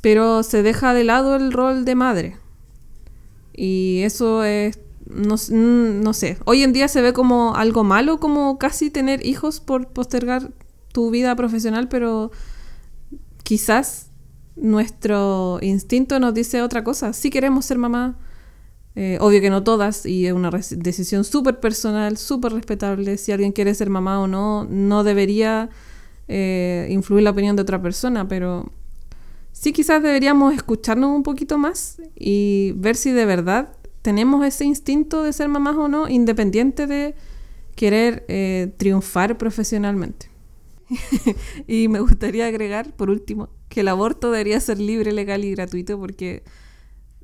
pero 0.00 0.42
se 0.42 0.62
deja 0.62 0.92
de 0.94 1.04
lado 1.04 1.36
el 1.36 1.52
rol 1.52 1.84
de 1.84 1.94
madre. 1.94 2.36
Y 3.54 4.00
eso 4.02 4.44
es, 4.44 4.78
no, 5.08 5.34
mm, 5.34 6.02
no 6.02 6.12
sé, 6.12 6.38
hoy 6.44 6.62
en 6.62 6.72
día 6.72 6.88
se 6.88 7.00
ve 7.00 7.12
como 7.12 7.54
algo 7.54 7.84
malo, 7.84 8.18
como 8.18 8.58
casi 8.58 8.90
tener 8.90 9.24
hijos 9.24 9.60
por 9.60 9.88
postergar 9.88 10.52
tu 10.92 11.10
vida 11.10 11.34
profesional, 11.36 11.88
pero 11.88 12.30
quizás 13.42 14.10
nuestro 14.56 15.58
instinto 15.62 16.18
nos 16.18 16.34
dice 16.34 16.62
otra 16.62 16.82
cosa. 16.82 17.12
Si 17.12 17.30
queremos 17.30 17.66
ser 17.66 17.78
mamá, 17.78 18.18
eh, 18.94 19.18
obvio 19.20 19.40
que 19.40 19.50
no 19.50 19.62
todas, 19.62 20.06
y 20.06 20.26
es 20.26 20.32
una 20.32 20.50
decisión 20.50 21.24
súper 21.24 21.60
personal, 21.60 22.16
súper 22.16 22.52
respetable. 22.52 23.18
Si 23.18 23.30
alguien 23.30 23.52
quiere 23.52 23.74
ser 23.74 23.90
mamá 23.90 24.20
o 24.20 24.26
no, 24.26 24.64
no 24.64 25.04
debería 25.04 25.68
eh, 26.28 26.88
influir 26.90 27.22
la 27.22 27.30
opinión 27.30 27.56
de 27.56 27.62
otra 27.62 27.80
persona, 27.80 28.26
pero 28.26 28.72
sí 29.52 29.72
quizás 29.72 30.02
deberíamos 30.02 30.54
escucharnos 30.54 31.14
un 31.14 31.22
poquito 31.22 31.58
más 31.58 32.00
y 32.14 32.72
ver 32.76 32.96
si 32.96 33.12
de 33.12 33.26
verdad 33.26 33.76
tenemos 34.06 34.46
ese 34.46 34.64
instinto 34.64 35.24
de 35.24 35.32
ser 35.32 35.48
mamás 35.48 35.74
o 35.76 35.88
no, 35.88 36.08
independiente 36.08 36.86
de 36.86 37.16
querer 37.74 38.24
eh, 38.28 38.72
triunfar 38.76 39.36
profesionalmente. 39.36 40.30
y 41.66 41.88
me 41.88 41.98
gustaría 41.98 42.46
agregar, 42.46 42.94
por 42.94 43.10
último, 43.10 43.48
que 43.68 43.80
el 43.80 43.88
aborto 43.88 44.30
debería 44.30 44.60
ser 44.60 44.78
libre, 44.78 45.10
legal 45.10 45.44
y 45.44 45.50
gratuito 45.50 45.98
porque 45.98 46.44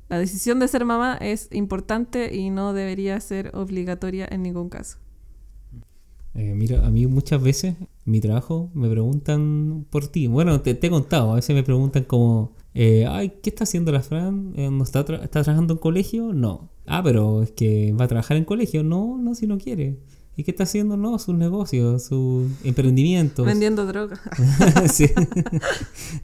la 0.09 0.17
decisión 0.17 0.59
de 0.59 0.67
ser 0.67 0.83
mamá 0.83 1.15
es 1.21 1.47
importante 1.53 2.35
y 2.35 2.49
no 2.49 2.73
debería 2.73 3.17
ser 3.21 3.55
obligatoria 3.55 4.27
en 4.29 4.43
ningún 4.43 4.67
caso. 4.67 4.97
Eh, 6.33 6.53
mira, 6.53 6.85
a 6.85 6.91
mí 6.91 7.07
muchas 7.07 7.41
veces 7.41 7.75
mi 8.03 8.19
trabajo 8.19 8.71
me 8.73 8.89
preguntan 8.89 9.85
por 9.89 10.07
ti. 10.07 10.27
Bueno, 10.27 10.59
te, 10.59 10.73
te 10.73 10.87
he 10.87 10.89
contado, 10.89 11.31
a 11.31 11.35
veces 11.35 11.55
me 11.55 11.63
preguntan 11.63 12.03
como, 12.03 12.57
eh, 12.73 13.05
ay, 13.07 13.35
¿qué 13.41 13.51
está 13.51 13.63
haciendo 13.63 13.93
la 13.93 14.01
Fran? 14.01 14.51
¿No 14.53 14.83
está, 14.83 14.99
¿Está 14.99 15.43
trabajando 15.43 15.75
en 15.75 15.79
colegio? 15.79 16.33
No. 16.33 16.72
Ah, 16.85 17.01
pero 17.03 17.43
es 17.43 17.51
que 17.51 17.93
va 17.93 18.05
a 18.05 18.07
trabajar 18.07 18.37
en 18.37 18.45
colegio. 18.45 18.83
No, 18.83 19.17
no, 19.17 19.35
si 19.35 19.47
no 19.47 19.57
quiere. 19.57 19.99
¿Y 20.35 20.43
qué 20.43 20.51
está 20.51 20.63
haciendo? 20.63 20.97
No, 20.97 21.17
sus 21.19 21.35
negocios, 21.35 22.03
sus 22.03 22.49
emprendimientos. 22.63 23.45
Vendiendo 23.47 23.85
droga. 23.85 24.19
Sí. 24.91 25.07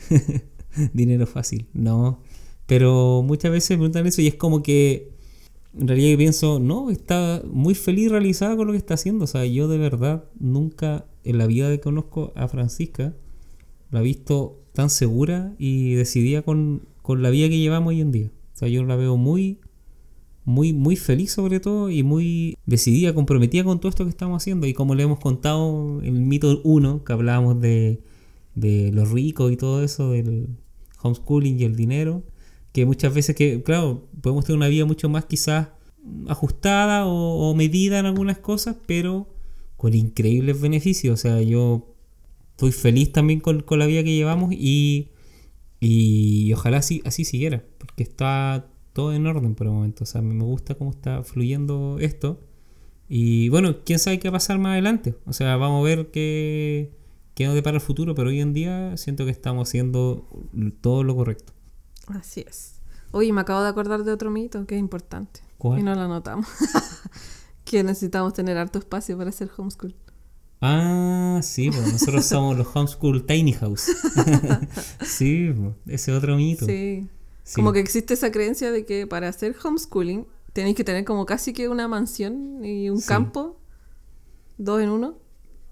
Dinero 0.94 1.28
fácil, 1.28 1.68
no. 1.74 2.22
Pero 2.66 3.24
muchas 3.24 3.52
veces 3.52 3.72
me 3.72 3.78
preguntan 3.78 4.08
eso 4.08 4.22
y 4.22 4.28
es 4.28 4.36
como 4.36 4.62
que 4.62 5.12
en 5.78 5.88
realidad 5.88 6.12
yo 6.12 6.18
pienso, 6.18 6.60
no, 6.60 6.90
está 6.90 7.42
muy 7.46 7.76
feliz 7.76 8.12
realizada 8.12 8.56
con 8.56 8.68
lo 8.68 8.74
que 8.74 8.78
está 8.78 8.96
haciendo. 8.96 9.26
O 9.26 9.28
sea, 9.28 9.46
yo 9.46 9.68
de 9.68 9.78
verdad 9.78 10.26
nunca 10.40 11.06
en 11.24 11.38
la 11.38 11.48
vida 11.48 11.70
que 11.70 11.80
conozco 11.80 12.32
a 12.36 12.48
Francisca 12.48 13.14
la 13.92 14.02
he 14.02 14.04
visto 14.04 14.62
tan 14.74 14.90
segura 14.90 15.54
y 15.58 15.94
decidida 15.94 16.42
con, 16.42 16.88
con 17.02 17.22
la 17.22 17.30
vida 17.30 17.50
que 17.50 17.58
llevamos 17.58 17.90
hoy 17.90 18.02
en 18.02 18.12
día. 18.12 18.32
O 18.54 18.58
sea, 18.58 18.68
yo 18.68 18.84
la 18.84 18.96
veo 18.96 19.18
muy, 19.18 19.60
muy, 20.50 20.74
muy 20.74 20.96
feliz 20.96 21.32
sobre 21.32 21.60
todo 21.60 21.92
y 21.92 22.02
muy 22.02 22.58
decidida, 22.66 23.14
comprometida 23.14 23.64
con 23.64 23.80
todo 23.80 23.90
esto 23.90 24.04
que 24.04 24.10
estamos 24.10 24.42
haciendo. 24.42 24.66
Y 24.66 24.74
como 24.74 24.96
le 24.96 25.04
hemos 25.04 25.20
contado 25.20 26.02
en 26.02 26.16
el 26.16 26.22
mito 26.24 26.60
1, 26.64 27.04
que 27.04 27.14
hablábamos 27.14 27.62
de, 27.62 28.02
de 28.56 28.92
los 28.92 29.12
ricos 29.12 29.52
y 29.52 29.58
todo 29.58 29.84
eso, 29.84 30.12
del 30.12 30.48
homeschooling 31.04 31.60
y 31.60 31.66
el 31.66 31.76
dinero, 31.76 32.24
que 32.72 32.88
muchas 32.88 33.14
veces 33.14 33.36
que, 33.36 33.62
claro, 33.62 34.08
podemos 34.22 34.44
tener 34.44 34.58
una 34.58 34.68
vida 34.70 34.86
mucho 34.86 35.08
más 35.08 35.26
quizás 35.26 35.68
ajustada 36.28 37.06
o, 37.06 37.52
o 37.52 37.54
medida 37.54 38.00
en 38.00 38.08
algunas 38.08 38.40
cosas, 38.40 38.76
pero 38.88 39.28
con 39.78 39.94
increíbles 39.94 40.60
beneficios. 40.60 41.14
O 41.14 41.22
sea, 41.22 41.42
yo 41.44 41.94
estoy 42.52 42.72
feliz 42.72 43.12
también 43.12 43.40
con, 43.40 43.62
con 43.62 43.78
la 43.78 43.86
vida 43.86 44.04
que 44.04 44.16
llevamos 44.16 44.52
y, 44.52 45.10
y 45.80 46.52
ojalá 46.54 46.78
así, 46.78 47.04
así 47.06 47.24
siguiera, 47.24 47.64
porque 47.78 48.02
está 48.02 48.68
todo 48.94 49.14
en 49.14 49.26
orden 49.28 49.56
por 49.56 49.68
el 49.68 49.74
momento. 49.74 50.04
O 50.04 50.08
sea, 50.08 50.22
me 50.22 50.44
gusta 50.44 50.76
cómo 50.76 50.92
está 50.92 51.24
fluyendo 51.24 51.98
esto. 52.00 52.42
Y 53.08 53.50
bueno, 53.50 53.78
quién 53.84 54.00
sabe 54.00 54.20
qué 54.20 54.30
va 54.30 54.38
a 54.38 54.40
pasar 54.40 54.60
más 54.60 54.74
adelante. 54.74 55.16
O 55.26 55.34
sea, 55.34 55.58
vamos 55.58 55.82
a 55.82 55.84
ver 55.84 56.12
qué, 56.12 56.96
qué 57.34 57.46
nos 57.46 57.56
depara 57.56 57.76
el 57.76 57.82
futuro, 57.82 58.14
pero 58.14 58.30
hoy 58.30 58.40
en 58.40 58.54
día 58.54 58.96
siento 58.98 59.26
que 59.26 59.32
estamos 59.32 59.68
haciendo 59.68 60.28
todo 60.82 61.04
lo 61.04 61.16
correcto. 61.16 61.54
Así 62.08 62.44
es. 62.48 62.82
Oye, 63.12 63.34
me 63.34 63.42
acabo 63.42 63.64
de 63.64 63.70
acordar 63.70 64.04
de 64.04 64.12
otro 64.12 64.30
mito 64.30 64.66
que 64.66 64.76
es 64.76 64.80
importante. 64.80 65.42
¿Cuál? 65.58 65.80
Y 65.80 65.84
no 65.84 65.96
lo 65.96 66.02
anotamos. 66.02 66.48
que 67.66 67.84
necesitamos 67.84 68.34
tener 68.34 68.58
harto 68.58 68.80
espacio 68.80 69.18
para 69.18 69.30
hacer 69.30 69.50
homeschool. 69.56 69.96
Ah, 70.62 71.40
sí, 71.42 71.70
pues 71.72 71.94
nosotros 71.94 72.26
somos 72.26 72.58
los 72.58 72.68
homeschool 72.76 73.26
tiny 73.26 73.54
house. 73.54 73.92
sí, 75.02 75.54
pues, 75.56 75.76
ese 75.88 76.14
otro 76.14 76.36
mito. 76.36 76.66
Sí. 76.68 77.08
Sí. 77.44 77.56
Como 77.56 77.74
que 77.74 77.80
existe 77.80 78.14
esa 78.14 78.32
creencia 78.32 78.72
de 78.72 78.86
que 78.86 79.08
para 79.08 79.28
hacer 79.28 79.56
homeschooling 79.64 80.26
tenéis 80.54 80.76
que 80.76 80.84
tener 80.84 81.04
como 81.06 81.26
casi 81.26 81.54
que 81.54 81.68
una 81.70 81.88
mansión 81.88 82.64
y 82.64 82.90
un 82.90 83.00
Sí. 83.02 83.08
campo, 83.08 83.60
dos 84.58 84.82
en 84.82 84.90
uno, 84.90 85.18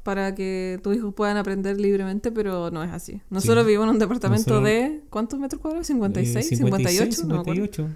para 0.04 0.34
que 0.34 0.80
tus 0.84 0.96
hijos 0.96 1.14
puedan 1.14 1.36
aprender 1.38 1.80
libremente, 1.80 2.32
pero 2.32 2.72
no 2.72 2.84
es 2.84 2.92
así. 2.92 3.22
Nosotros 3.30 3.64
Sí. 3.64 3.68
vivimos 3.68 3.86
en 3.88 3.90
un 3.92 4.00
departamento 4.00 4.52
Nosotros- 4.52 4.64
de... 4.70 5.04
¿Cuántos 5.10 5.40
metros 5.40 5.62
cuadrados? 5.62 5.88
¿56? 5.88 6.52
Eh, 6.54 6.56
58? 6.56 7.22
No 7.24 7.34
me 7.36 7.40
acuerdo. 7.42 7.62
58. 7.66 7.90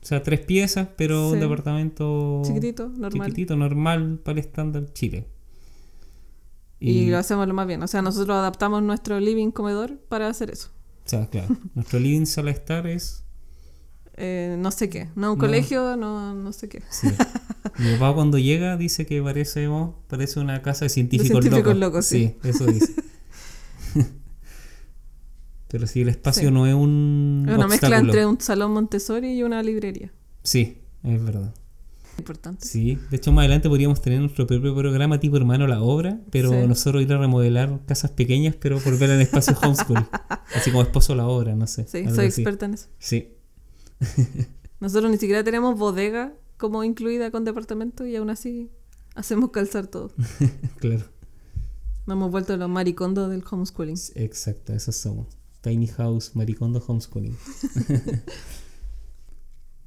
O 0.00 0.06
sea, 0.06 0.22
tres 0.22 0.40
piezas, 0.40 0.88
pero 0.96 1.30
un 1.30 1.40
departamento 1.40 2.40
Chiquitito, 2.44 2.88
normal. 2.88 3.28
chiquitito, 3.28 3.56
normal 3.56 4.18
para 4.24 4.38
el 4.40 4.46
estándar 4.46 4.86
Chile. 4.94 5.26
Y, 6.80 7.10
lo 7.10 7.18
hacemos 7.18 7.46
lo 7.48 7.54
más 7.54 7.66
bien. 7.66 7.82
O 7.82 7.88
sea, 7.88 8.00
nosotros 8.02 8.36
adaptamos 8.36 8.82
nuestro 8.82 9.18
living 9.18 9.50
comedor 9.50 9.98
para 10.08 10.28
hacer 10.28 10.50
eso. 10.50 10.70
O 11.08 11.10
sea, 11.10 11.26
claro, 11.30 11.56
nuestro 11.74 11.98
living 11.98 12.26
sala 12.26 12.50
de 12.52 12.58
estar 12.58 12.86
es... 12.86 13.24
Eh, 14.20 14.56
no 14.58 14.70
sé 14.70 14.90
qué. 14.90 15.08
No 15.14 15.32
un 15.32 15.38
No. 15.38 15.44
colegio, 15.44 15.96
no, 15.96 16.34
no 16.34 16.52
sé 16.52 16.68
qué. 16.68 16.82
sí. 16.90 17.08
Mi 17.78 17.92
papá 17.94 18.14
cuando 18.14 18.36
llega 18.36 18.76
dice 18.76 19.06
que 19.06 19.22
parece, 19.22 19.68
parece 20.08 20.38
una 20.40 20.60
casa 20.60 20.84
de 20.84 20.88
científicos, 20.90 21.28
científicos 21.42 21.76
locos. 21.76 21.80
locos, 21.80 22.06
sí. 22.06 22.34
eso 22.44 22.66
dice. 22.66 22.92
Pero 25.68 25.86
si 25.86 26.00
el 26.02 26.08
espacio 26.08 26.48
Sí. 26.48 26.54
no 26.54 26.66
es 26.66 26.74
un 26.74 27.46
Es 27.48 27.54
una 27.56 27.68
mezcla 27.68 27.98
entre 27.98 28.26
un 28.26 28.40
salón 28.40 28.72
Montessori 28.72 29.32
y 29.38 29.42
una 29.42 29.62
librería. 29.62 30.12
Sí, 30.42 30.78
es 31.04 31.22
verdad. 31.24 31.54
Importante. 32.18 32.66
Sí, 32.66 32.98
de 33.10 33.16
hecho 33.16 33.32
más 33.32 33.42
adelante 33.44 33.68
podríamos 33.68 34.02
tener 34.02 34.20
nuestro 34.20 34.46
propio 34.46 34.74
programa 34.74 35.18
tipo 35.20 35.36
hermano 35.36 35.66
la 35.66 35.80
obra, 35.80 36.20
pero 36.30 36.50
Sí. 36.50 36.66
nosotros 36.66 37.02
ir 37.02 37.12
a 37.12 37.18
remodelar 37.18 37.80
casas 37.86 38.10
pequeñas, 38.10 38.56
pero 38.56 38.78
por 38.80 38.98
ver 38.98 39.10
en 39.10 39.20
espacio 39.20 39.56
homeschool. 39.62 40.06
así 40.54 40.70
como 40.70 40.82
esposo 40.82 41.14
la 41.14 41.26
obra, 41.26 41.54
no 41.54 41.66
sé. 41.66 41.84
Sí, 41.84 42.04
soy 42.10 42.26
así. 42.26 42.42
experta 42.42 42.66
en 42.66 42.74
eso. 42.74 42.88
Sí, 42.98 43.34
Nosotros 44.80 45.10
ni 45.10 45.16
siquiera 45.18 45.42
tenemos 45.42 45.76
bodega 45.78 46.34
como 46.56 46.84
incluida 46.84 47.30
con 47.30 47.44
departamento 47.44 48.06
y 48.06 48.14
aún 48.16 48.30
así 48.30 48.70
hacemos 49.14 49.50
calzar 49.50 49.86
todo. 49.88 50.12
claro. 50.78 51.04
Nos 52.06 52.14
hemos 52.16 52.30
vuelto 52.30 52.56
los 52.56 52.68
maricondos 52.68 53.28
del 53.30 53.42
homeschooling. 53.48 53.96
Exacto, 54.14 54.72
esos 54.72 54.96
somos. 54.96 55.26
Tiny 55.60 55.88
House, 55.88 56.30
Maricondo 56.34 56.82
Homeschooling. 56.86 57.36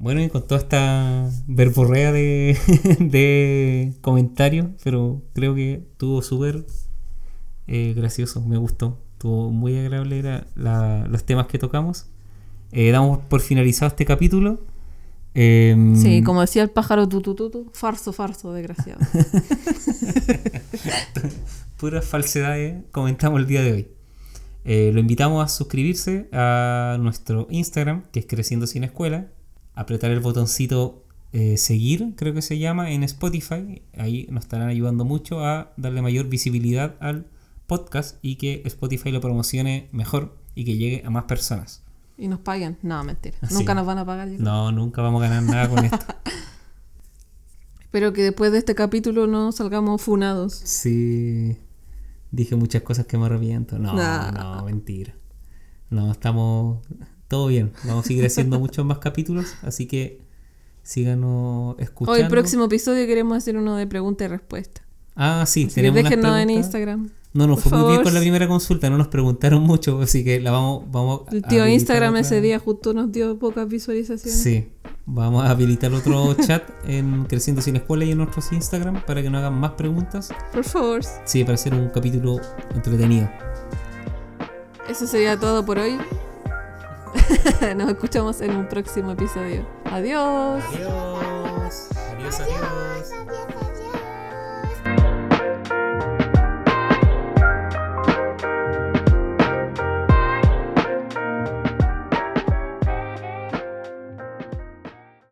Bueno, 0.01 0.21
y 0.21 0.29
con 0.29 0.45
toda 0.47 0.61
esta 0.61 1.29
verborrea 1.47 2.11
de, 2.11 2.57
de 2.99 3.93
comentarios, 4.01 4.67
pero 4.83 5.21
creo 5.33 5.55
que 5.55 5.73
estuvo 5.91 6.21
súper 6.21 6.65
eh, 7.67 7.93
gracioso, 7.95 8.41
me 8.41 8.57
gustó. 8.57 8.99
Estuvo 9.13 9.51
muy 9.51 9.77
agradable 9.77 10.23
la- 10.55 11.05
los 11.07 11.23
temas 11.23 11.47
que 11.47 11.59
tocamos. 11.59 12.07
Eh, 12.71 12.91
damos 12.91 13.19
por 13.19 13.41
finalizado 13.41 13.89
este 13.89 14.05
capítulo. 14.05 14.65
Em, 15.33 15.95
Sí, 15.95 16.23
como 16.23 16.41
decía 16.41 16.63
el 16.63 16.69
pájaro 16.71 17.07
tutu 17.07 17.35
tutu, 17.35 17.69
farso, 17.73 18.11
farso, 18.13 18.51
desgraciado. 18.53 18.99
puras 21.77 22.05
falsedades 22.05 22.83
comentamos 22.91 23.39
el 23.39 23.47
día 23.47 23.61
de 23.61 23.71
hoy. 23.71 23.87
Eh, 24.65 24.91
lo 24.93 24.99
invitamos 24.99 25.43
a 25.43 25.47
suscribirse 25.47 26.27
a 26.31 26.97
nuestro 26.99 27.47
Instagram, 27.49 28.03
que 28.11 28.19
es 28.19 28.25
Creciendo 28.27 28.67
Sin 28.67 28.83
Escuela, 28.83 29.27
apretar 29.81 30.11
el 30.11 30.19
botoncito 30.19 31.03
eh, 31.33 31.57
seguir, 31.57 32.13
creo 32.17 32.33
que 32.33 32.41
se 32.41 32.57
llama, 32.59 32.91
en 32.91 33.03
Spotify. 33.03 33.81
Ahí 33.97 34.27
nos 34.31 34.43
estarán 34.43 34.67
ayudando 34.69 35.05
mucho 35.05 35.45
a 35.45 35.71
darle 35.77 36.01
mayor 36.01 36.27
visibilidad 36.27 36.95
al 36.99 37.27
podcast 37.67 38.17
y 38.21 38.35
que 38.35 38.61
Spotify 38.65 39.11
lo 39.11 39.21
promocione 39.21 39.87
mejor 39.93 40.37
y 40.55 40.65
que 40.65 40.75
llegue 40.77 41.03
a 41.05 41.09
más 41.09 41.23
personas. 41.25 41.83
y 42.17 42.27
nos 42.27 42.39
paguen. 42.39 42.77
No, 42.83 43.03
mentira. 43.03 43.37
Sí. 43.47 43.53
Nunca 43.55 43.73
nos 43.73 43.85
van 43.85 43.97
a 43.97 44.05
pagar. 44.05 44.27
No, 44.27 44.71
nunca 44.71 45.01
vamos 45.01 45.23
a 45.23 45.27
ganar 45.29 45.43
nada 45.43 45.69
con 45.69 45.85
esto. 45.85 45.97
Espero 47.81 48.13
que 48.13 48.23
después 48.23 48.51
de 48.51 48.57
este 48.59 48.75
capítulo 48.75 49.27
no 49.27 49.51
salgamos 49.51 50.01
funados. 50.01 50.53
Sí. 50.53 51.57
Dije 52.31 52.55
muchas 52.55 52.81
cosas 52.83 53.05
que 53.05 53.17
me 53.17 53.25
arrepiento. 53.25 53.77
No, 53.79 53.93
Nah. 53.93 54.31
no, 54.31 54.63
mentira. 54.65 55.13
No, 55.89 56.11
estamos 56.11 56.79
todo 57.31 57.47
bien. 57.47 57.71
Vamos 57.85 58.03
a 58.05 58.07
seguir 58.09 58.25
haciendo 58.25 58.59
muchos 58.59 58.85
más 58.85 58.97
capítulos, 58.99 59.55
así 59.63 59.85
que 59.87 60.19
síganos 60.83 61.75
escuchando. 61.79 62.11
Hoy, 62.17 62.21
el 62.21 62.27
próximo 62.27 62.65
episodio, 62.65 63.07
queremos 63.07 63.37
hacer 63.37 63.55
uno 63.57 63.77
de 63.77 63.87
pregunta 63.87 64.25
y 64.25 64.27
respuesta. 64.27 64.81
Ah, 65.15 65.45
sí, 65.47 65.63
Así 65.65 65.75
tenemos 65.75 65.99
unas 66.01 66.09
déjennos 66.11 66.37
en. 66.39 66.49
Instagram. 66.49 67.09
No, 67.33 67.47
nos 67.47 67.61
fue 67.61 67.77
muy 67.77 67.91
bien 67.91 68.03
con 68.03 68.13
la 68.13 68.19
primera 68.19 68.45
consulta, 68.49 68.89
no 68.89 68.97
nos 68.97 69.07
preguntaron 69.07 69.61
mucho, 69.63 70.01
así 70.01 70.21
que 70.25 70.41
la 70.41 70.51
vamos, 70.51 70.83
vamos 70.91 71.21
El 71.31 71.45
a 71.45 71.47
tío 71.47 71.65
Instagram 71.65 72.09
otra- 72.15 72.19
ese 72.21 72.41
día 72.41 72.59
justo 72.59 72.93
nos 72.93 73.09
dio 73.13 73.39
pocas 73.39 73.69
visualizaciones. 73.69 74.41
Sí, 74.43 74.67
vamos 75.05 75.45
a 75.45 75.51
habilitar 75.51 75.93
otro 75.93 76.33
chat 76.45 76.63
en 76.85 77.23
Creciendo 77.29 77.61
Sin 77.61 77.77
Escuela 77.77 78.03
y 78.03 78.11
en 78.11 78.17
nuestros 78.17 78.51
Instagram 78.51 79.05
para 79.05 79.21
que 79.21 79.29
nos 79.29 79.39
hagan 79.39 79.53
más 79.53 79.71
preguntas. 79.71 80.29
Por 80.51 80.65
favor. 80.65 80.99
Sí, 81.23 81.45
para 81.45 81.53
hacer 81.55 81.73
un 81.73 81.87
capítulo 81.87 82.41
entretenido. 82.75 83.29
Eso 84.89 85.07
sería 85.07 85.39
todo 85.39 85.65
por 85.65 85.79
hoy. 85.79 85.97
Nos 87.75 87.89
escuchamos 87.89 88.41
en 88.41 88.55
un 88.55 88.67
próximo 88.67 89.11
episodio. 89.11 89.65
Adiós. 89.85 90.63
Adiós. 90.73 91.89
Adiós, 92.11 92.39
adiós. 92.39 92.39
Adiós, 92.39 93.11
adiós. 93.11 93.70